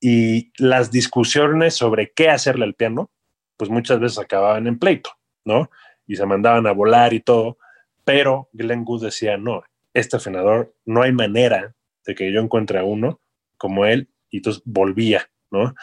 y 0.00 0.52
las 0.62 0.90
discusiones 0.90 1.74
sobre 1.74 2.12
qué 2.12 2.30
hacerle 2.30 2.64
al 2.64 2.74
piano 2.74 3.10
pues 3.56 3.70
muchas 3.70 3.98
veces 3.98 4.18
acababan 4.18 4.66
en 4.66 4.78
pleito, 4.78 5.10
¿no? 5.44 5.70
y 6.08 6.16
se 6.16 6.26
mandaban 6.26 6.66
a 6.66 6.72
volar 6.72 7.12
y 7.12 7.20
todo, 7.20 7.58
pero 8.02 8.48
Glenn 8.52 8.84
Gould 8.84 9.04
decía, 9.04 9.36
no, 9.36 9.62
este 9.94 10.16
afinador 10.16 10.74
no 10.84 11.02
hay 11.02 11.12
manera 11.12 11.74
de 12.04 12.14
que 12.14 12.32
yo 12.32 12.40
encuentre 12.40 12.78
a 12.78 12.84
uno 12.84 13.20
como 13.56 13.84
él, 13.86 14.08
y 14.30 14.38
entonces 14.38 14.62
volvía, 14.64 15.28
¿no? 15.50 15.74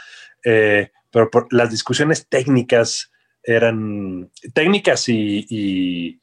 Eh, 0.43 0.91
pero 1.11 1.29
las 1.51 1.71
discusiones 1.71 2.27
técnicas 2.27 3.11
eran 3.43 4.31
técnicas 4.53 5.07
y, 5.07 6.19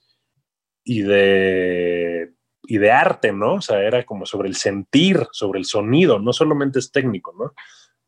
y, 0.85 1.03
de, 1.03 2.33
y 2.65 2.79
de 2.79 2.91
arte, 2.91 3.33
¿no? 3.33 3.55
O 3.55 3.61
sea, 3.61 3.81
era 3.81 4.05
como 4.05 4.27
sobre 4.27 4.49
el 4.49 4.57
sentir, 4.57 5.27
sobre 5.33 5.61
el 5.61 5.65
sonido, 5.65 6.19
no 6.19 6.33
solamente 6.33 6.79
es 6.79 6.91
técnico, 6.91 7.35
¿no? 7.39 7.53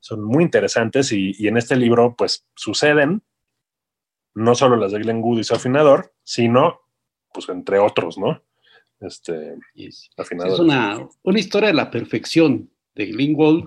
Son 0.01 0.23
muy 0.23 0.45
interesantes 0.45 1.13
y, 1.13 1.33
y 1.39 1.49
en 1.49 1.57
este 1.57 1.77
libro, 1.77 2.15
pues, 2.17 2.47
suceden 2.55 3.23
no 4.35 4.55
solo 4.55 4.77
las 4.77 4.93
de 4.93 4.99
Glenn 4.99 5.21
Gould 5.21 5.41
y 5.41 5.45
su 5.45 5.55
afinador, 5.55 6.13
sino, 6.25 6.81
pues, 7.33 7.49
entre 7.49 7.79
otros, 7.79 8.19
¿no? 8.19 8.43
Este, 9.05 9.55
Es, 9.75 10.09
es 10.17 10.59
una, 10.59 11.09
una 11.23 11.39
historia 11.39 11.69
de 11.69 11.75
la 11.75 11.91
perfección 11.91 12.71
de 12.95 13.13
Gould, 13.35 13.65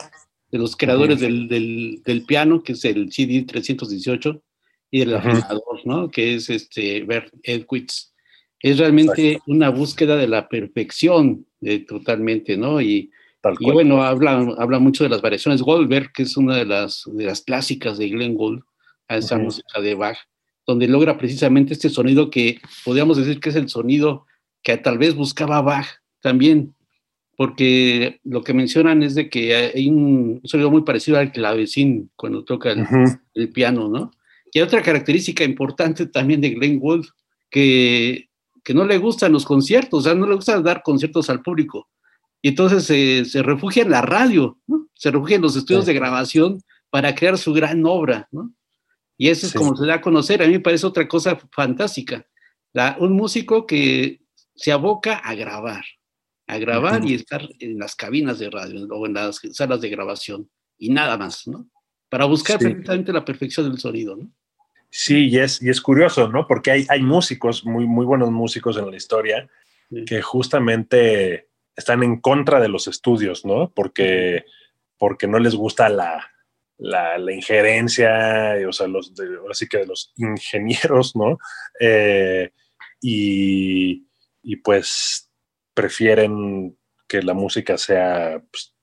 de 0.51 0.57
los 0.57 0.75
creadores 0.75 1.19
del, 1.19 1.47
del- 1.47 2.01
del 2.05 2.23
piano, 2.23 2.63
que 2.63 2.73
es 2.73 2.85
el 2.85 3.11
CD 3.11 3.43
318, 3.43 4.41
y 4.91 4.99
del 4.99 5.09
Ujú. 5.15 5.17
afinador, 5.27 5.79
¿no? 5.85 6.09
Que 6.09 6.35
es 6.35 6.49
este 6.49 7.03
Bert 7.03 7.33
Edwitz. 7.43 8.13
Es 8.61 8.77
realmente 8.79 9.41
una 9.47 9.69
búsqueda 9.69 10.15
de 10.15 10.27
la 10.27 10.47
perfección, 10.47 11.45
eh, 11.61 11.79
totalmente, 11.85 12.55
¿no? 12.57 12.79
Y, 12.81 13.11
y 13.59 13.71
bueno, 13.71 14.01
habla, 14.03 14.55
habla 14.57 14.79
mucho 14.79 15.03
de 15.03 15.09
las 15.09 15.21
variaciones 15.21 15.61
Goldberg, 15.61 16.11
que 16.13 16.23
es 16.23 16.37
una 16.37 16.55
de 16.55 16.65
las, 16.65 17.03
de 17.13 17.25
las 17.25 17.41
clásicas 17.41 17.97
de 17.97 18.09
Glenn 18.09 18.35
Gould, 18.35 18.61
a 19.09 19.17
esa 19.17 19.35
Ujú. 19.35 19.43
música 19.45 19.79
de 19.81 19.93
Bach, 19.95 20.17
donde 20.65 20.87
logra 20.87 21.17
precisamente 21.17 21.73
este 21.73 21.89
sonido 21.89 22.29
que 22.29 22.59
podríamos 22.83 23.17
decir 23.17 23.39
que 23.39 23.49
es 23.49 23.55
el 23.55 23.69
sonido 23.69 24.25
que 24.63 24.77
tal 24.77 24.97
vez 24.97 25.15
buscaba 25.15 25.61
Bach 25.61 25.87
también, 26.21 26.75
porque 27.35 28.19
lo 28.23 28.43
que 28.43 28.53
mencionan 28.53 29.03
es 29.03 29.15
de 29.15 29.29
que 29.29 29.55
hay 29.55 29.87
un 29.89 30.41
sonido 30.43 30.71
muy 30.71 30.81
parecido 30.83 31.17
al 31.17 31.31
clavecín 31.31 32.09
cuando 32.15 32.43
toca 32.43 32.71
el, 33.35 33.49
piano, 33.49 33.89
¿no? 33.89 34.11
Y 34.51 34.59
hay 34.59 34.65
otra 34.65 34.81
característica 34.81 35.43
importante 35.43 36.07
también 36.07 36.41
de 36.41 36.49
Glenn 36.51 36.79
Gould, 36.79 37.05
que, 37.49 38.29
que 38.63 38.73
no 38.73 38.85
le 38.85 38.97
gustan 38.97 39.31
los 39.33 39.45
conciertos, 39.45 39.99
o 39.99 40.01
sea, 40.01 40.15
no 40.15 40.27
le 40.27 40.35
gusta 40.35 40.59
dar 40.61 40.81
conciertos 40.83 41.29
al 41.29 41.41
público. 41.41 41.87
Y 42.41 42.49
entonces 42.49 42.83
se, 42.85 43.25
se 43.25 43.43
refugia 43.43 43.83
en 43.83 43.91
la 43.91 44.01
radio, 44.01 44.57
¿no? 44.67 44.87
Se 44.95 45.11
refugia 45.11 45.35
en 45.35 45.41
los 45.43 45.55
estudios 45.55 45.85
Sí. 45.85 45.91
de 45.91 45.99
grabación 45.99 46.61
para 46.89 47.13
crear 47.13 47.37
su 47.37 47.53
gran 47.53 47.85
obra, 47.85 48.27
¿no? 48.31 48.51
Y 49.17 49.29
eso 49.29 49.47
es 49.47 49.53
como 49.53 49.75
se 49.75 49.85
da 49.85 49.95
a 49.95 50.01
conocer. 50.01 50.41
A 50.41 50.45
mí 50.47 50.53
me 50.53 50.59
parece 50.59 50.85
otra 50.85 51.07
cosa 51.07 51.37
fantástica. 51.51 52.25
La- 52.73 52.95
un 52.99 53.13
músico 53.13 53.65
que 53.65 54.21
se 54.57 54.71
aboca 54.73 55.17
a 55.19 55.33
grabar, 55.35 55.85
a 56.47 56.57
grabar 56.57 57.05
y 57.05 57.13
estar 57.13 57.47
en 57.59 57.79
las 57.79 57.95
cabinas 57.95 58.39
de 58.39 58.49
radio 58.49 58.85
o 58.89 59.05
en 59.05 59.13
las 59.13 59.39
salas 59.53 59.79
de 59.81 59.89
grabación 59.89 60.49
y 60.77 60.89
nada 60.89 61.17
más, 61.17 61.47
¿no? 61.47 61.69
Para 62.09 62.25
buscar 62.25 62.59
Sí. 62.59 62.65
precisamente 62.65 63.13
la 63.13 63.23
perfección 63.23 63.69
del 63.69 63.79
sonido, 63.79 64.15
¿no? 64.17 64.29
Sí, 64.89 65.27
y 65.29 65.37
es, 65.39 65.61
y 65.61 65.69
es 65.69 65.79
curioso, 65.81 66.29
¿no? 66.29 66.47
Porque 66.47 66.71
hay, 66.71 66.85
hay 66.89 67.01
músicos, 67.01 67.65
muy, 67.65 67.85
muy 67.85 68.05
buenos 68.05 68.31
músicos 68.31 68.77
en 68.77 68.89
la 68.89 68.97
historia, 68.97 69.47
Sí. 69.89 70.03
que 70.05 70.21
justamente 70.21 71.47
están 71.75 72.03
en 72.03 72.19
contra 72.19 72.59
de 72.59 72.67
los 72.67 72.87
estudios, 72.87 73.45
¿no? 73.45 73.71
Porque, 73.73 74.43
porque 74.97 75.27
no 75.27 75.39
les 75.39 75.53
gusta 75.55 75.87
la, 75.89 76.29
la, 76.77 77.17
la 77.17 77.31
injerencia, 77.33 78.55
o 78.67 78.71
sea, 78.73 78.87
los 78.87 79.13
de, 79.15 79.37
ahora 79.37 79.53
sí 79.53 79.67
que 79.67 79.77
de 79.79 79.87
los 79.87 80.13
ingenieros, 80.17 81.15
¿no? 81.15 81.37
Eh, 81.79 82.51
y, 83.01 84.06
y 84.47 84.55
pues 84.55 85.29
prefieren 85.73 86.77
que 87.05 87.21
la 87.21 87.33
música 87.33 87.77
sea 87.77 88.41
pues, 88.49 88.73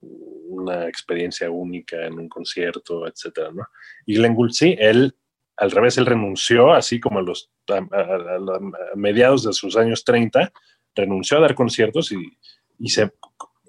una 0.00 0.86
experiencia 0.86 1.50
única 1.50 2.06
en 2.06 2.14
un 2.20 2.28
concierto, 2.28 3.04
etcétera, 3.04 3.50
¿no? 3.52 3.64
Y 4.06 4.14
Glenn 4.14 4.36
Gould, 4.36 4.52
sí, 4.52 4.76
él, 4.78 5.16
al 5.56 5.72
revés, 5.72 5.98
él 5.98 6.06
renunció, 6.06 6.72
así 6.72 7.00
como 7.00 7.18
a 7.18 7.22
los 7.22 7.50
a, 7.68 7.84
mediados 8.94 9.42
de 9.42 9.52
sus 9.52 9.76
años 9.76 10.04
30, 10.04 10.52
renunció 10.94 11.38
a 11.38 11.40
dar 11.40 11.56
conciertos 11.56 12.12
y, 12.12 12.38
y 12.78 12.88
se 12.90 13.12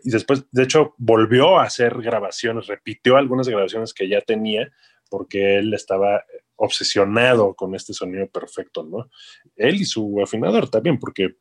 y 0.04 0.12
después, 0.12 0.46
de 0.52 0.64
hecho, 0.64 0.94
volvió 0.98 1.58
a 1.58 1.64
hacer 1.64 2.00
grabaciones, 2.00 2.68
repitió 2.68 3.18
algunas 3.18 3.50
grabaciones 3.50 3.92
que 3.92 4.08
ya 4.08 4.22
tenía, 4.22 4.72
porque 5.10 5.58
él 5.58 5.74
estaba 5.74 6.24
obsesionado 6.60 7.56
con 7.56 7.74
este 7.74 7.94
sonido 7.94 8.28
perfecto, 8.28 8.84
¿no? 8.84 9.10
Él 9.56 9.76
y 9.76 9.86
su 9.86 10.22
afinador 10.22 10.70
también, 10.70 11.00
porque 11.00 11.36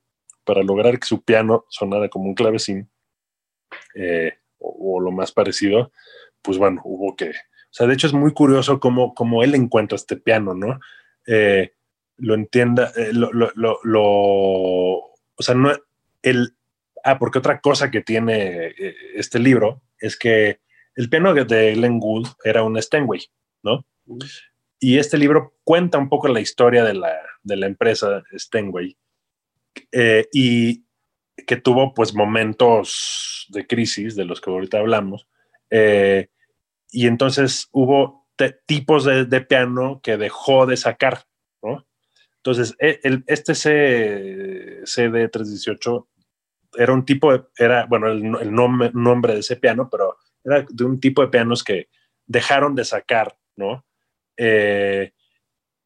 para 0.44 0.62
lograr 0.62 0.98
que 0.98 1.06
su 1.06 1.22
piano 1.22 1.66
sonara 1.68 2.08
como 2.08 2.26
un 2.26 2.34
clavecín, 2.34 2.88
eh, 3.94 4.32
o, 4.58 5.00
lo 5.00 5.10
más 5.10 5.32
parecido, 5.32 5.92
pues 6.42 6.56
bueno, 6.58 6.80
hubo 6.84 7.14
que... 7.16 7.30
O 7.30 7.70
sea, 7.70 7.86
de 7.86 7.94
hecho 7.94 8.06
es 8.06 8.12
muy 8.12 8.32
curioso 8.32 8.80
cómo, 8.80 9.12
cómo 9.14 9.42
él 9.42 9.54
encuentra 9.54 9.96
este 9.96 10.16
piano, 10.16 10.54
¿no? 10.54 10.80
Eh, 11.26 11.72
lo 12.16 12.34
entienda, 12.34 12.92
eh, 12.96 13.12
lo, 13.12 13.30
lo, 13.32 13.50
lo, 13.54 13.78
lo- 13.82 14.02
o 14.04 15.42
sea, 15.42 15.54
no, 15.54 15.70
el, 16.22 16.56
ah, 17.04 17.18
porque 17.18 17.38
otra 17.38 17.60
cosa 17.60 17.90
que 17.90 18.00
tiene 18.00 18.74
este 19.14 19.38
libro 19.38 19.82
es 20.00 20.16
que 20.16 20.60
el 20.96 21.08
piano 21.10 21.34
de 21.34 21.74
Glenn 21.74 22.00
Gould 22.00 22.26
era 22.42 22.62
un 22.62 22.80
Steinway, 22.80 23.20
¿no? 23.62 23.84
Y 24.80 24.98
este 24.98 25.18
libro 25.18 25.56
cuenta 25.64 25.98
un 25.98 26.08
poco 26.08 26.28
la 26.28 26.40
historia 26.40 26.84
de 26.84 26.94
la, 26.94 27.12
de 27.42 27.56
la 27.56 27.66
empresa 27.66 28.22
Steinway 28.36 28.96
eh, 29.92 30.26
y 30.32 30.84
que 31.46 31.56
tuvo 31.56 31.94
pues 31.94 32.14
momentos 32.14 33.46
de 33.50 33.66
crisis 33.66 34.16
de 34.16 34.24
los 34.24 34.40
que 34.40 34.50
ahorita 34.50 34.78
hablamos. 34.78 35.26
eh, 35.70 36.28
y 36.90 37.06
entonces 37.06 37.68
hubo 37.72 38.26
tipos 38.66 39.04
de, 39.04 39.40
piano 39.42 40.00
que 40.02 40.16
dejó 40.16 40.64
de 40.64 40.76
sacar, 40.76 41.24
¿no? 41.62 41.86
Entonces, 42.36 42.74
e- 42.78 43.00
este 43.26 43.54
C, 43.54 44.80
CD318 44.86 46.06
era 46.78 46.92
un 46.92 47.04
tipo 47.04 47.32
de, 47.32 47.44
era, 47.58 47.86
bueno, 47.86 48.06
el, 48.08 48.22
el 48.24 48.50
nom- 48.52 48.92
nombre 48.92 49.34
de 49.34 49.40
ese 49.40 49.56
piano, 49.56 49.88
pero 49.90 50.16
era 50.44 50.64
de 50.68 50.84
un 50.84 51.00
tipo 51.00 51.20
de 51.22 51.28
pianos 51.28 51.62
que 51.64 51.88
dejaron 52.26 52.74
de 52.74 52.84
sacar, 52.84 53.36
¿no? 53.56 53.84
Eh, 54.38 55.12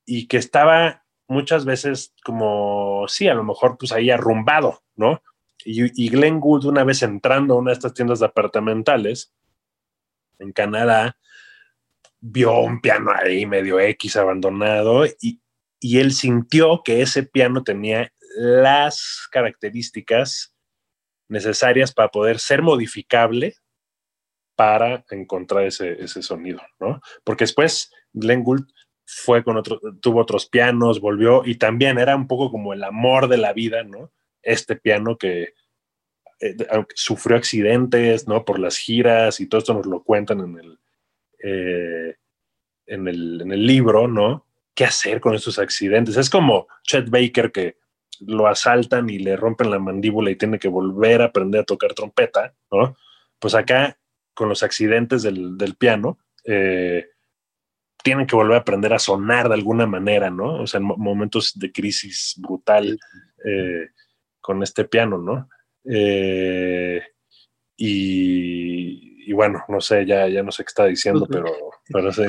y 0.07 0.29
que 0.29 0.37
estaba 0.37 1.05
muchas 1.27 1.65
veces 1.65 2.15
como, 2.25 3.07
sí, 3.09 3.27
a 3.27 3.35
lo 3.35 3.43
mejor 3.43 3.77
pues 3.79 3.93
ahí 3.93 4.11
arrumbado, 4.11 4.83
¿no? 4.95 5.23
Y, 5.65 6.05
y 6.05 6.09
Glenn 6.11 6.41
Gould 6.41 6.67
una 6.67 6.85
vez 6.85 7.03
entrando 7.03 7.55
a 7.55 7.59
una 7.59 7.71
de 7.71 7.75
estas 7.75 7.95
tiendas 7.95 8.21
departamentales 8.21 9.33
en 10.39 10.53
Canadá, 10.53 11.17
vio 12.21 12.61
un 12.61 12.81
piano 12.81 13.11
ahí 13.13 13.47
medio 13.47 13.81
X 13.81 14.17
abandonado 14.17 15.07
y, 15.07 15.41
y 15.81 15.99
él 15.99 16.13
sintió 16.13 16.83
que 16.85 17.03
ese 17.03 17.23
piano 17.23 17.65
tenía 17.65 18.13
las 18.37 19.27
características 19.31 20.55
necesarias 21.29 21.93
para 21.93 22.09
poder 22.09 22.39
ser 22.39 22.63
modificable 22.63 23.57
para 24.55 25.05
encontrar 25.11 25.65
ese, 25.65 26.03
ese 26.03 26.23
sonido, 26.23 26.61
¿no? 26.79 27.01
Porque 27.25 27.45
después 27.45 27.91
Glenn 28.13 28.43
Gould 28.43 28.67
fue 29.05 29.45
con 29.45 29.57
otro, 29.57 29.81
tuvo 30.01 30.21
otros 30.21 30.47
pianos, 30.47 31.01
volvió 31.01 31.43
y 31.45 31.57
también 31.57 31.99
era 31.99 32.17
un 32.17 32.27
poco 32.27 32.51
como 32.51 32.73
el 32.73 32.83
amor 32.85 33.29
de 33.29 33.37
la 33.37 33.53
vida, 33.53 33.83
¿no? 33.83 34.11
Este 34.43 34.77
piano 34.77 35.19
que 35.19 35.55
eh, 36.41 36.57
sufrió 36.95 37.37
accidentes, 37.37 38.27
¿no? 38.27 38.45
Por 38.45 38.59
las 38.59 38.77
giras 38.77 39.41
y 39.41 39.47
todo 39.47 39.59
esto 39.61 39.75
nos 39.75 39.87
lo 39.87 40.03
cuentan 40.03 40.41
en 40.41 40.59
el, 40.59 40.79
eh, 41.43 42.17
en 42.87 43.09
el, 43.09 43.41
en 43.43 43.53
el 43.53 43.67
libro, 43.67 44.09
¿no? 44.09 44.47
¿Qué 44.75 44.85
hacer 44.85 45.21
con 45.21 45.35
estos 45.35 45.59
accidentes? 45.59 46.17
Es 46.17 46.31
como 46.31 46.67
Chet 46.83 47.11
Baker 47.11 47.53
que 47.53 47.77
lo 48.21 48.47
asaltan 48.47 49.11
y 49.11 49.19
le 49.19 49.37
rompen 49.37 49.71
la 49.71 49.79
mandíbula 49.79 50.31
y 50.31 50.37
tiene 50.37 50.59
que 50.59 50.69
volver 50.69 51.23
a 51.23 51.27
aprender 51.27 51.63
a 51.63 51.65
tocar 51.65 51.93
trompeta, 51.95 52.55
¿no? 52.71 52.97
Pues 53.39 53.55
acá, 53.55 53.99
con 54.35 54.49
los 54.49 54.63
accidentes 54.63 55.23
del, 55.23 55.59
del 55.59 55.75
piano, 55.75 56.19
eh, 56.45 57.09
tienen 58.03 58.27
que 58.27 58.37
volver 58.37 58.57
a 58.57 58.61
aprender 58.61 58.93
a 58.93 58.99
sonar 58.99 59.49
de 59.49 59.55
alguna 59.55 59.87
manera, 59.87 60.31
¿no? 60.31 60.63
O 60.63 60.67
sea, 60.67 60.79
en 60.79 60.85
mo- 60.85 60.97
momentos 60.97 61.53
de 61.55 61.71
crisis 61.73 62.35
brutal 62.39 62.99
eh, 63.45 63.89
con 64.41 64.63
este 64.63 64.85
piano, 64.85 65.19
¿no? 65.19 65.49
Eh, 65.85 67.01
y, 67.77 69.25
y 69.31 69.33
bueno, 69.33 69.65
no 69.69 69.81
sé, 69.81 70.07
ya, 70.07 70.29
ya 70.29 70.43
no 70.43 70.53
sé 70.53 70.63
qué 70.65 70.69
está 70.69 70.87
diciendo, 70.87 71.27
pero, 71.31 71.47
pero 71.93 72.13
sí. 72.13 72.23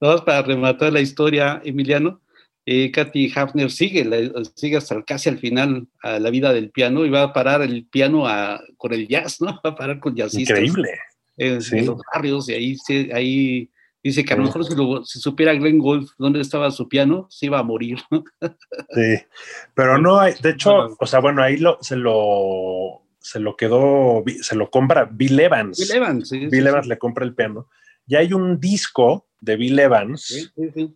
Vamos 0.00 0.22
para 0.22 0.42
rematar 0.42 0.92
la 0.92 1.00
historia, 1.00 1.60
Emiliano. 1.64 2.20
Eh, 2.66 2.90
Katy 2.90 3.30
Hafner 3.36 3.70
sigue, 3.70 4.04
la- 4.04 4.42
sigue 4.54 4.78
hasta 4.78 5.02
casi 5.02 5.28
al 5.28 5.38
final 5.38 5.86
a 6.02 6.18
la 6.18 6.30
vida 6.30 6.52
del 6.52 6.70
piano 6.70 7.04
y 7.04 7.10
va 7.10 7.22
a 7.24 7.32
parar 7.32 7.60
el 7.62 7.86
piano 7.86 8.26
a- 8.26 8.62
con 8.78 8.92
el 8.94 9.06
jazz, 9.06 9.40
¿no? 9.40 9.48
Va 9.64 9.70
a 9.70 9.74
parar 9.76 10.00
con 10.00 10.14
jazzistas 10.16 10.58
Increíble. 10.58 10.98
en, 11.36 11.60
sí. 11.60 11.78
en 11.78 11.86
los 11.86 12.00
barrios 12.14 12.48
y 12.48 12.54
ahí, 12.54 12.76
ahí 13.12 13.70
dice 14.04 14.24
que 14.24 14.34
a 14.34 14.36
lo 14.36 14.44
mejor 14.44 14.64
si, 14.64 14.76
lo- 14.76 15.04
si 15.04 15.18
supiera 15.18 15.52
Glenn 15.54 15.78
Gould 15.78 16.08
dónde 16.18 16.40
estaba 16.40 16.70
su 16.70 16.88
piano, 16.88 17.26
se 17.30 17.46
iba 17.46 17.58
a 17.58 17.62
morir. 17.64 17.98
Sí, 18.90 19.16
pero 19.74 19.98
no 19.98 20.20
hay, 20.20 20.34
de 20.40 20.50
hecho, 20.50 20.94
o 20.98 21.06
sea, 21.06 21.18
bueno, 21.20 21.42
ahí 21.42 21.56
lo, 21.56 21.78
se 21.80 21.96
lo, 21.96 23.02
se 23.18 23.40
lo 23.40 23.56
quedó, 23.56 24.22
se 24.42 24.54
lo 24.54 24.70
compra 24.70 25.04
Bill 25.10 25.40
Evans. 25.40 25.78
Bill 25.78 25.96
Evans, 25.96 26.28
sí, 26.28 26.38
Bill 26.38 26.50
sí. 26.62 26.68
Evans 26.68 26.86
le 26.86 26.98
compra 26.98 27.24
el 27.24 27.34
piano. 27.34 27.68
Y 28.06 28.16
hay 28.16 28.32
un 28.34 28.60
disco 28.60 29.28
de 29.40 29.56
Bill 29.56 29.78
Evans 29.78 30.22
Sí, 30.22 30.46
sí, 30.54 30.70
sí. 30.74 30.94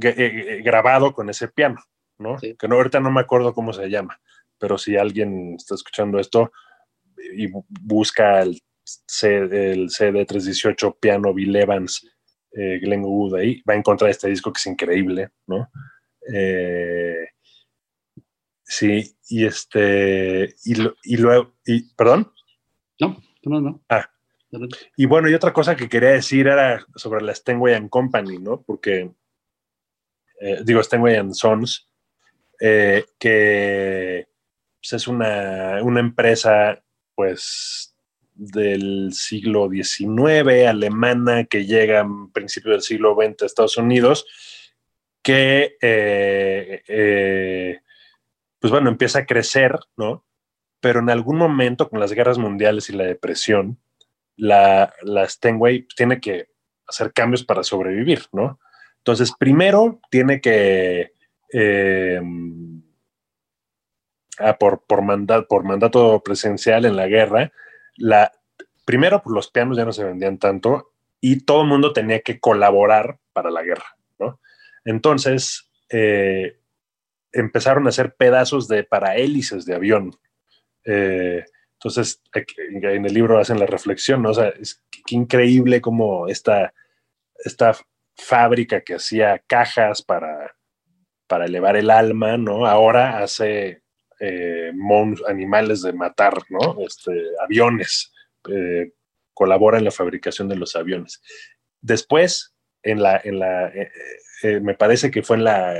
que- 0.00 0.08
eh, 0.08 0.14
eh, 0.58 0.62
grabado 0.62 1.12
con 1.12 1.28
ese 1.30 1.48
piano, 1.48 1.82
¿no? 2.18 2.38
Sí. 2.38 2.56
Que 2.58 2.66
no, 2.66 2.76
ahorita 2.76 2.98
no 3.00 3.10
me 3.10 3.20
acuerdo 3.20 3.52
cómo 3.52 3.72
se 3.74 3.88
llama, 3.90 4.18
pero 4.58 4.78
si 4.78 4.96
alguien 4.96 5.54
está 5.56 5.74
escuchando 5.74 6.18
esto 6.18 6.50
y 7.34 7.46
bu- 7.48 7.66
busca 7.68 8.40
el, 8.40 8.58
C, 8.82 9.36
el 9.36 9.90
CD318 9.90 10.96
piano 10.98 11.34
Bill 11.34 11.54
Evans, 11.56 12.06
eh, 12.52 12.78
Glenn 12.80 13.04
ahí, 13.36 13.62
va 13.68 13.74
a 13.74 13.76
encontrar 13.76 14.10
este 14.10 14.28
disco 14.28 14.52
que 14.52 14.58
es 14.58 14.66
increíble, 14.66 15.30
¿no? 15.46 15.70
Eh, 16.32 17.28
sí, 18.62 19.16
y 19.28 19.46
este, 19.46 20.54
y, 20.64 21.16
luego, 21.16 21.54
y, 21.64 21.94
¿perdón? 21.94 22.32
No, 22.98 23.16
no, 23.44 23.60
no. 23.60 23.82
Ah. 23.88 24.10
Y 24.96 25.06
bueno, 25.06 25.28
y 25.28 25.34
otra 25.34 25.52
cosa 25.52 25.76
que 25.76 25.88
quería 25.88 26.10
decir 26.10 26.48
era 26.48 26.84
sobre 26.96 27.24
la 27.24 27.34
Steinway 27.34 27.74
and 27.74 27.88
Company, 27.88 28.38
¿no? 28.38 28.62
Porque, 28.62 29.12
eh, 30.40 30.60
digo, 30.64 30.82
Steinway 30.82 31.16
and 31.16 31.34
Sons, 31.34 31.88
eh, 32.60 33.06
que 33.18 34.26
pues, 34.80 34.92
es 34.92 35.06
una, 35.06 35.82
una 35.82 36.00
empresa, 36.00 36.82
pues, 37.14 37.89
del 38.40 39.12
siglo 39.12 39.68
XIX, 39.70 40.66
alemana, 40.66 41.44
que 41.44 41.66
llega 41.66 42.00
a 42.00 42.08
principios 42.32 42.72
del 42.72 42.82
siglo 42.82 43.14
XX 43.14 43.42
a 43.42 43.46
Estados 43.46 43.76
Unidos, 43.76 44.26
que, 45.22 45.76
eh, 45.82 46.82
eh, 46.88 47.80
pues 48.58 48.70
bueno, 48.70 48.88
empieza 48.88 49.20
a 49.20 49.26
crecer, 49.26 49.78
¿no? 49.98 50.24
Pero 50.80 51.00
en 51.00 51.10
algún 51.10 51.36
momento, 51.36 51.90
con 51.90 52.00
las 52.00 52.12
guerras 52.12 52.38
mundiales 52.38 52.88
y 52.88 52.94
la 52.94 53.04
depresión, 53.04 53.78
la, 54.36 54.94
la 55.02 55.28
Steinway 55.28 55.86
tiene 55.94 56.18
que 56.18 56.48
hacer 56.88 57.12
cambios 57.12 57.44
para 57.44 57.62
sobrevivir, 57.62 58.22
¿no? 58.32 58.58
Entonces, 58.96 59.34
primero 59.38 60.00
tiene 60.10 60.40
que, 60.40 61.12
eh, 61.52 62.20
ah, 64.38 64.56
por, 64.56 64.82
por, 64.86 65.46
por 65.46 65.64
mandato 65.64 66.22
presencial 66.22 66.86
en 66.86 66.96
la 66.96 67.06
guerra, 67.06 67.52
primero, 68.84 69.22
pues 69.22 69.34
los 69.34 69.50
pianos 69.50 69.76
ya 69.76 69.84
no 69.84 69.92
se 69.92 70.04
vendían 70.04 70.38
tanto 70.38 70.92
y 71.20 71.44
todo 71.44 71.62
el 71.62 71.68
mundo 71.68 71.92
tenía 71.92 72.20
que 72.20 72.40
colaborar 72.40 73.18
para 73.32 73.50
la 73.50 73.62
guerra. 73.62 73.96
Entonces, 74.84 75.70
eh, 75.90 76.58
empezaron 77.32 77.86
a 77.86 77.90
hacer 77.90 78.14
pedazos 78.14 78.66
de 78.66 78.84
para 78.84 79.16
hélices 79.16 79.66
de 79.66 79.74
avión. 79.74 80.18
Eh, 80.84 81.44
entonces, 81.74 82.22
en 82.34 83.04
el 83.04 83.14
libro 83.14 83.38
hacen 83.38 83.58
la 83.58 83.66
reflexión, 83.66 84.22
¿no? 84.22 84.30
O 84.30 84.34
sea, 84.34 84.48
es 84.48 84.82
increíble 85.08 85.80
como 85.80 86.28
esta, 86.28 86.72
esta 87.44 87.74
fábrica 88.16 88.82
que 88.82 88.94
hacía 88.94 89.38
cajas 89.46 90.02
para, 90.02 90.56
para 91.26 91.46
elevar 91.46 91.76
el 91.76 91.90
alma, 91.90 92.36
¿no? 92.36 92.66
Ahora 92.66 93.22
hace 93.22 93.79
eh, 94.20 94.70
animales 95.26 95.82
de 95.82 95.92
matar, 95.94 96.34
¿no? 96.50 96.76
Este, 96.86 97.10
aviones, 97.42 98.12
eh, 98.48 98.92
colabora 99.32 99.78
en 99.78 99.84
la 99.84 99.90
fabricación 99.90 100.48
de 100.48 100.56
los 100.56 100.76
aviones. 100.76 101.22
Después, 101.80 102.54
en 102.82 103.02
la, 103.02 103.20
en 103.24 103.38
la 103.38 103.68
eh, 103.68 103.90
eh, 104.42 104.60
me 104.60 104.74
parece 104.74 105.10
que 105.10 105.22
fue 105.22 105.36
en 105.36 105.44
la, 105.44 105.74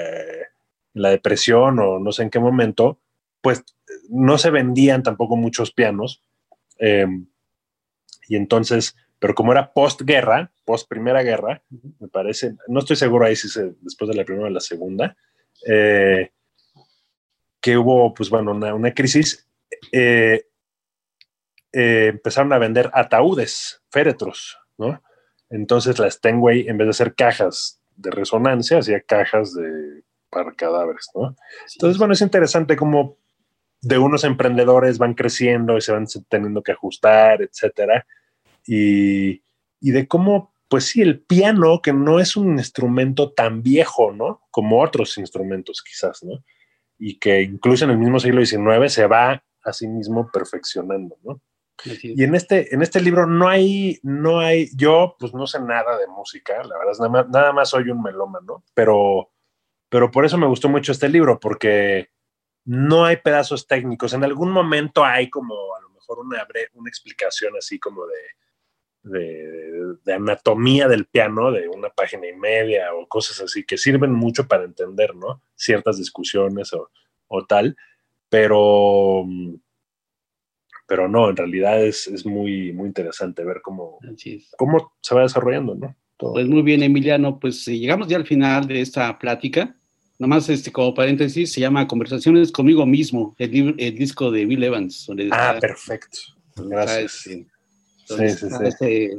la 0.94 1.11
depresión 1.11 1.79
o 1.79 1.98
no 1.98 2.12
sé 2.12 2.22
en 2.22 2.31
qué 2.31 2.38
momento, 2.38 2.98
pues 3.42 3.62
no 4.09 4.38
se 4.38 4.50
vendían 4.50 5.03
tampoco 5.03 5.37
muchos 5.37 5.72
pianos. 5.72 6.22
y 6.79 8.37
entonces, 8.37 8.96
pero 9.18 9.35
como 9.35 9.53
era 9.53 9.72
postguerra, 9.72 10.50
post 10.64 10.88
primera 10.88 11.22
guerra, 11.22 11.62
me 11.98 12.09
parece, 12.09 12.55
no 12.68 12.81
estoy 12.81 12.96
seguro 12.96 13.26
ahí 13.26 13.37
si 13.37 13.48
se, 13.48 13.74
después 13.83 14.09
de 14.09 14.16
la 14.16 14.24
primera 14.24 14.48
o 14.48 14.50
la 14.50 14.61
segunda, 14.61 15.16
que 17.61 17.77
hubo, 17.77 18.14
pues 18.14 18.31
bueno, 18.31 18.53
una, 18.53 18.94
crisis, 18.94 19.46
eh, 19.92 20.46
eh, 21.73 22.07
empezaron 22.09 22.53
a 22.53 22.59
vender 22.59 22.90
ataúdes, 22.92 23.83
féretros, 23.90 24.59
¿no? 24.79 25.03
Entonces 25.51 25.99
la 25.99 26.11
Steinway, 26.11 26.68
en 26.68 26.79
vez 26.79 26.87
de 26.87 26.90
hacer 26.90 27.14
cajas 27.14 27.81
de 27.96 28.11
resonancia, 28.11 28.79
hacía 28.79 29.01
cajas 29.01 29.55
de, 29.55 30.03
para 30.31 30.53
cadáveres, 30.53 31.11
¿no? 31.14 31.37
Entonces, 31.75 31.99
bueno, 31.99 32.14
es 32.14 32.20
interesante 32.23 32.77
cómo 32.77 33.18
de 33.83 33.99
unos 33.99 34.25
emprendedores 34.25 34.99
van 34.99 35.14
creciendo 35.14 35.77
y 35.77 35.81
se 35.81 35.92
van 35.92 36.07
teniendo 36.29 36.62
que 36.62 36.73
ajustar, 36.73 37.42
etcétera, 37.42 38.07
y, 38.66 39.42
y 39.81 39.90
de 39.90 40.07
cómo, 40.07 40.55
pues 40.68 40.85
sí, 40.85 41.03
el 41.03 41.20
piano, 41.20 41.81
que 41.83 41.92
no 41.92 42.20
es 42.20 42.37
un 42.37 42.59
instrumento 42.59 43.33
tan 43.33 43.62
viejo, 43.62 44.12
¿no? 44.12 44.42
Como 44.51 44.83
otros 44.83 45.18
instrumentos, 45.18 45.83
quizás, 45.83 46.23
¿no? 46.23 46.44
Y 47.00 47.18
que 47.18 47.42
incluso 47.42 47.86
en 47.86 47.92
el 47.92 47.98
mismo 47.98 48.20
siglo 48.20 48.44
XIX 48.44 48.92
se 48.92 49.06
va 49.06 49.42
a 49.62 49.72
sí 49.72 49.88
mismo 49.88 50.30
perfeccionando, 50.30 51.16
¿no? 51.24 51.40
Y 52.02 52.24
en 52.24 52.34
este, 52.34 52.74
en 52.74 52.82
este 52.82 53.00
libro 53.00 53.26
no 53.26 53.48
hay, 53.48 53.98
no 54.02 54.40
hay, 54.40 54.68
yo 54.76 55.16
pues 55.18 55.32
no 55.32 55.46
sé 55.46 55.60
nada 55.60 55.96
de 55.96 56.06
música, 56.08 56.62
la 56.62 56.76
verdad, 56.78 56.92
nada 56.98 57.08
más, 57.08 57.28
nada 57.30 57.52
más 57.54 57.70
soy 57.70 57.88
un 57.88 58.02
melómano, 58.02 58.64
pero, 58.74 59.30
pero 59.88 60.10
por 60.10 60.26
eso 60.26 60.36
me 60.36 60.46
gustó 60.46 60.68
mucho 60.68 60.92
este 60.92 61.08
libro, 61.08 61.40
porque 61.40 62.10
no 62.66 63.06
hay 63.06 63.16
pedazos 63.16 63.66
técnicos. 63.66 64.12
En 64.12 64.24
algún 64.24 64.50
momento 64.50 65.02
hay 65.02 65.30
como 65.30 65.54
a 65.74 65.80
lo 65.80 65.88
mejor 65.88 66.18
una, 66.18 66.46
una 66.74 66.90
explicación 66.90 67.54
así 67.56 67.80
como 67.80 68.06
de, 68.06 68.18
de, 69.02 69.96
anatomía 70.12 70.88
del 70.88 71.06
piano 71.06 71.50
de 71.52 71.68
una 71.68 71.88
página 71.90 72.28
y 72.28 72.34
media 72.34 72.94
o 72.94 73.06
cosas 73.06 73.40
así 73.40 73.64
que 73.64 73.78
sirven 73.78 74.12
mucho 74.12 74.46
para 74.46 74.64
entender, 74.64 75.14
¿no? 75.14 75.42
Ciertas 75.54 75.98
discusiones 75.98 76.72
o, 76.72 77.46
tal, 77.46 77.76
pero, 78.28 79.24
pero 80.86 81.08
no, 81.08 81.30
en 81.30 81.36
realidad 81.36 81.84
es, 81.84 82.26
muy, 82.26 82.72
muy 82.72 82.88
interesante 82.88 83.44
ver 83.44 83.60
cómo, 83.62 83.98
cómo 84.56 84.94
se 85.00 85.14
va 85.14 85.22
desarrollando, 85.22 85.74
¿no? 85.74 85.96
Pues 86.18 86.46
muy 86.46 86.62
bien, 86.62 86.82
Emiliano, 86.82 87.38
pues 87.38 87.66
eh, 87.68 87.78
llegamos 87.78 88.08
ya 88.08 88.18
al 88.18 88.26
final 88.26 88.66
de 88.66 88.82
esta 88.82 89.18
plática. 89.18 89.74
Nomás 90.18 90.50
este, 90.50 90.70
como 90.70 90.92
paréntesis, 90.92 91.50
se 91.50 91.62
llama 91.62 91.88
Conversaciones 91.88 92.52
conmigo 92.52 92.84
mismo, 92.84 93.34
el, 93.38 93.74
el 93.78 93.94
disco 93.94 94.30
de 94.30 94.44
Bill 94.44 94.64
Evans. 94.64 95.08
ah, 95.30 95.56
perfecto. 95.58 96.18
Gracias. 96.56 97.26
Este 97.26 97.46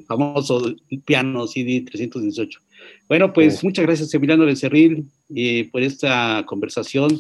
famoso 0.08 0.74
piano 1.06 1.48
CD 1.48 1.82
318. 1.82 2.60
Bueno, 3.08 3.34
pues 3.34 3.64
muchas 3.64 3.86
gracias, 3.86 4.14
Emiliano 4.14 4.46
Becerril, 4.46 5.06
eh, 5.36 5.70
por 5.72 5.82
esta 5.82 6.44
conversación. 6.46 7.20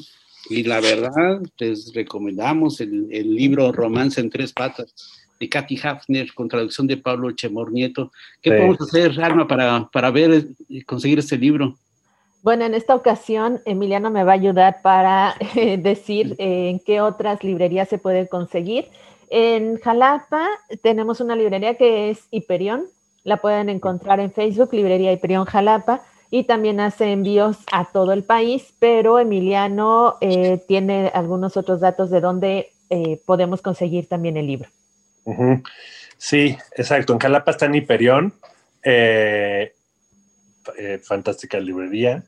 Y 0.49 0.63
la 0.63 0.81
verdad, 0.81 1.41
les 1.59 1.93
recomendamos 1.93 2.81
el, 2.81 3.07
libro 3.35 3.71
Romance 3.71 4.19
en 4.19 4.29
tres 4.29 4.53
patas 4.53 4.93
de 5.39 5.49
Katy 5.49 5.79
Hafner 5.83 6.33
con 6.33 6.47
traducción 6.47 6.87
de 6.87 6.97
Pablo 6.97 7.31
Chemor 7.31 7.71
Nieto. 7.71 8.11
¿Qué 8.41 8.51
podemos 8.51 8.81
hacer, 8.81 9.19
Alma, 9.21 9.47
para, 9.47 9.89
para 9.91 10.11
ver 10.11 10.47
y 10.67 10.81
conseguir 10.81 11.19
este 11.19 11.37
libro? 11.37 11.77
Bueno, 12.43 12.65
en 12.65 12.73
esta 12.73 12.95
ocasión 12.95 13.61
Emiliano 13.65 14.09
me 14.09 14.23
va 14.23 14.31
a 14.31 14.35
ayudar 14.35 14.81
para 14.81 15.35
eh, 15.55 15.77
decir 15.77 16.35
eh, 16.39 16.69
en 16.69 16.79
qué 16.79 17.01
otras 17.01 17.43
librerías 17.43 17.87
se 17.89 17.97
puede 17.97 18.27
conseguir. 18.27 18.85
En 19.33 19.77
Jalapa 19.79 20.45
tenemos 20.83 21.21
una 21.21 21.37
librería 21.37 21.75
que 21.75 22.09
es 22.09 22.27
Hiperión. 22.31 22.87
La 23.23 23.37
pueden 23.37 23.69
encontrar 23.69 24.19
en 24.19 24.33
Facebook, 24.33 24.73
Librería 24.73 25.13
Hiperión 25.13 25.45
Jalapa. 25.45 26.01
Y 26.29 26.43
también 26.43 26.81
hace 26.81 27.13
envíos 27.13 27.57
a 27.71 27.85
todo 27.85 28.11
el 28.11 28.23
país, 28.23 28.73
pero 28.79 29.19
Emiliano 29.19 30.17
eh, 30.19 30.61
tiene 30.67 31.11
algunos 31.13 31.55
otros 31.55 31.79
datos 31.79 32.09
de 32.09 32.19
dónde 32.19 32.71
eh, 32.89 33.21
podemos 33.25 33.61
conseguir 33.61 34.07
también 34.07 34.35
el 34.35 34.47
libro. 34.47 34.69
Sí, 36.17 36.57
exacto. 36.75 37.13
En 37.13 37.19
Jalapa 37.19 37.51
está 37.51 37.67
en 37.67 37.75
Hiperión. 37.75 38.33
Eh, 38.83 39.73
fantástica 41.03 41.57
librería. 41.57 42.23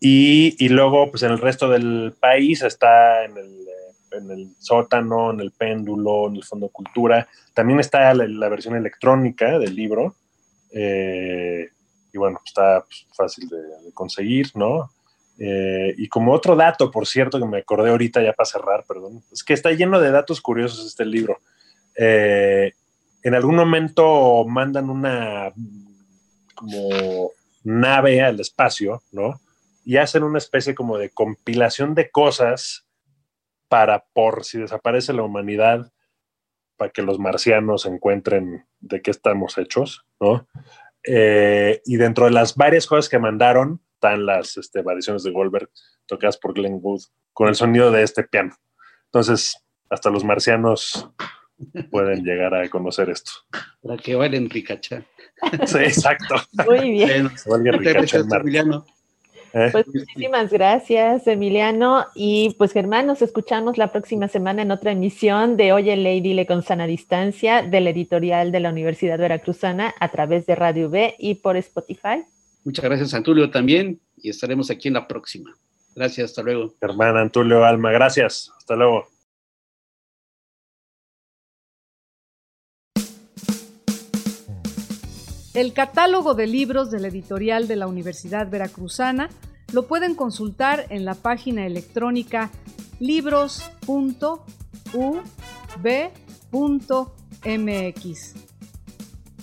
Y, 0.00 0.56
y, 0.58 0.68
luego, 0.70 1.10
pues 1.10 1.22
en 1.22 1.32
el 1.32 1.38
resto 1.38 1.68
del 1.68 2.14
país 2.18 2.62
está 2.62 3.24
en 3.24 3.36
el 3.36 3.65
en 4.16 4.30
el 4.30 4.50
sótano, 4.58 5.30
en 5.30 5.40
el 5.40 5.52
péndulo, 5.52 6.28
en 6.28 6.36
el 6.36 6.44
Fondo 6.44 6.68
Cultura. 6.68 7.28
También 7.54 7.80
está 7.80 8.12
la, 8.14 8.48
versión 8.48 8.76
electrónica 8.76 9.58
del 9.58 9.74
libro. 9.74 10.14
Eh, 10.72 11.68
y 12.12 12.18
bueno, 12.18 12.40
está 12.44 12.82
pues, 12.82 13.06
fácil 13.14 13.48
de, 13.48 13.92
conseguir, 13.92 14.50
¿no? 14.54 14.90
Eh, 15.38 15.94
y 15.98 16.08
como 16.08 16.32
otro 16.32 16.56
dato, 16.56 16.90
por 16.90 17.06
cierto, 17.06 17.38
que 17.38 17.44
me 17.44 17.58
acordé 17.58 17.90
ahorita 17.90 18.22
ya 18.22 18.32
para 18.32 18.46
cerrar, 18.46 18.84
perdón, 18.88 19.22
es 19.30 19.44
que 19.44 19.52
está 19.52 19.70
lleno 19.72 20.00
de 20.00 20.10
datos 20.10 20.40
curiosos 20.40 20.86
este 20.86 21.04
libro. 21.04 21.38
Eh, 21.96 22.72
en 23.22 23.34
algún 23.34 23.56
momento 23.56 24.44
mandan 24.46 24.88
una 24.88 25.52
nave 27.64 28.22
al 28.22 28.40
espacio, 28.40 29.02
¿no? 29.12 29.40
Y 29.84 29.98
hacen 29.98 30.22
una 30.22 30.38
especie 30.38 30.74
como 30.74 30.96
de 30.96 31.10
compilación 31.10 31.94
de 31.94 32.10
cosas 32.10 32.85
para 33.68 34.04
por 34.12 34.44
si 34.44 34.58
desaparece 34.58 35.12
la 35.12 35.22
humanidad, 35.22 35.92
para 36.76 36.90
que 36.90 37.02
los 37.02 37.18
marcianos 37.18 37.86
encuentren 37.86 38.66
de 38.80 39.02
qué 39.02 39.10
estamos 39.10 39.58
hechos, 39.58 40.04
¿no? 40.20 40.46
Eh, 41.04 41.80
y 41.84 41.96
dentro 41.96 42.24
de 42.24 42.32
las 42.32 42.56
varias 42.56 42.86
cosas 42.86 43.08
que 43.08 43.18
mandaron 43.18 43.80
están 43.94 44.26
las 44.26 44.56
este, 44.56 44.82
variaciones 44.82 45.22
de 45.22 45.30
Goldberg 45.30 45.70
tocadas 46.06 46.36
por 46.36 46.52
Glenn 46.52 46.80
Wood 46.82 47.02
con 47.32 47.48
el 47.48 47.54
sonido 47.54 47.90
de 47.90 48.02
este 48.02 48.24
piano. 48.24 48.56
Entonces, 49.06 49.56
hasta 49.88 50.10
los 50.10 50.24
marcianos 50.24 51.08
pueden 51.90 52.24
llegar 52.24 52.54
a 52.54 52.68
conocer 52.68 53.10
esto. 53.10 53.30
La 53.82 53.96
que 53.96 54.14
vale 54.14 54.36
en 54.36 54.50
Ricacha. 54.50 55.04
Sí, 55.66 55.78
exacto. 55.78 56.34
Muy 56.66 56.90
bien. 56.90 57.30
Bueno. 57.46 58.86
Pues 59.72 59.86
muchísimas 59.86 60.52
gracias, 60.52 61.26
Emiliano. 61.26 62.04
Y 62.14 62.54
pues 62.58 62.72
Germán, 62.72 63.06
nos 63.06 63.22
escuchamos 63.22 63.78
la 63.78 63.90
próxima 63.90 64.28
semana 64.28 64.62
en 64.62 64.70
otra 64.70 64.92
emisión 64.92 65.56
de 65.56 65.72
Oye 65.72 65.96
Lady 65.96 66.34
Le 66.34 66.46
con 66.46 66.62
sana 66.62 66.86
distancia 66.86 67.62
del 67.62 67.88
editorial 67.88 68.52
de 68.52 68.60
la 68.60 68.68
Universidad 68.68 69.18
Veracruzana 69.18 69.94
a 69.98 70.10
través 70.10 70.44
de 70.44 70.56
Radio 70.56 70.88
V 70.88 71.14
y 71.18 71.36
por 71.36 71.56
Spotify. 71.56 72.22
Muchas 72.64 72.84
gracias, 72.84 73.14
Antulio, 73.14 73.50
también. 73.50 73.98
Y 74.16 74.28
estaremos 74.28 74.70
aquí 74.70 74.88
en 74.88 74.94
la 74.94 75.08
próxima. 75.08 75.56
Gracias, 75.94 76.30
hasta 76.30 76.42
luego. 76.42 76.74
Germán, 76.78 77.16
Antulio, 77.16 77.64
Alma, 77.64 77.90
gracias. 77.92 78.52
Hasta 78.58 78.76
luego. 78.76 79.06
El 85.56 85.72
catálogo 85.72 86.34
de 86.34 86.46
libros 86.46 86.90
de 86.90 87.00
la 87.00 87.08
editorial 87.08 87.66
de 87.66 87.76
la 87.76 87.86
Universidad 87.86 88.50
Veracruzana 88.50 89.30
lo 89.72 89.86
pueden 89.86 90.14
consultar 90.14 90.84
en 90.90 91.06
la 91.06 91.14
página 91.14 91.64
electrónica 91.64 92.50
libros.ub.mx. 93.00 93.64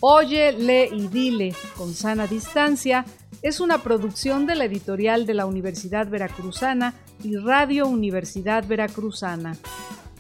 Oye, 0.02 0.52
lee 0.52 0.90
y 0.96 1.08
dile 1.08 1.56
con 1.76 1.96
sana 1.96 2.28
distancia 2.28 3.06
es 3.42 3.60
una 3.60 3.80
producción 3.80 4.46
de 4.46 4.54
la 4.54 4.66
editorial 4.66 5.26
de 5.26 5.34
la 5.34 5.48
Universidad 5.48 6.08
Veracruzana 6.08 6.94
y 7.24 7.38
Radio 7.38 7.88
Universidad 7.88 8.68
Veracruzana. 8.68 9.58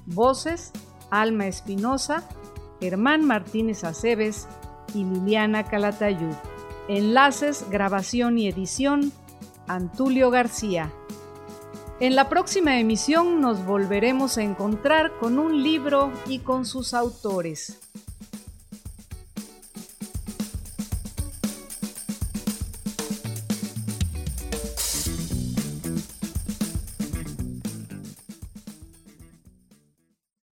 Voces: 0.07 0.71
Alma 1.11 1.45
Espinosa, 1.45 2.27
Germán 2.79 3.23
Martínez 3.23 3.83
Aceves, 3.83 4.47
y 4.93 5.03
Liliana 5.03 5.63
Calatayud. 5.63 6.35
Enlaces, 6.87 7.65
grabación 7.69 8.37
y 8.37 8.47
edición, 8.47 9.11
Antulio 9.67 10.29
García. 10.29 10.91
En 11.99 12.15
la 12.15 12.27
próxima 12.27 12.79
emisión 12.79 13.39
nos 13.39 13.65
volveremos 13.65 14.37
a 14.37 14.43
encontrar 14.43 15.17
con 15.19 15.39
un 15.39 15.63
libro 15.63 16.11
y 16.27 16.39
con 16.39 16.65
sus 16.65 16.93
autores. 16.93 17.79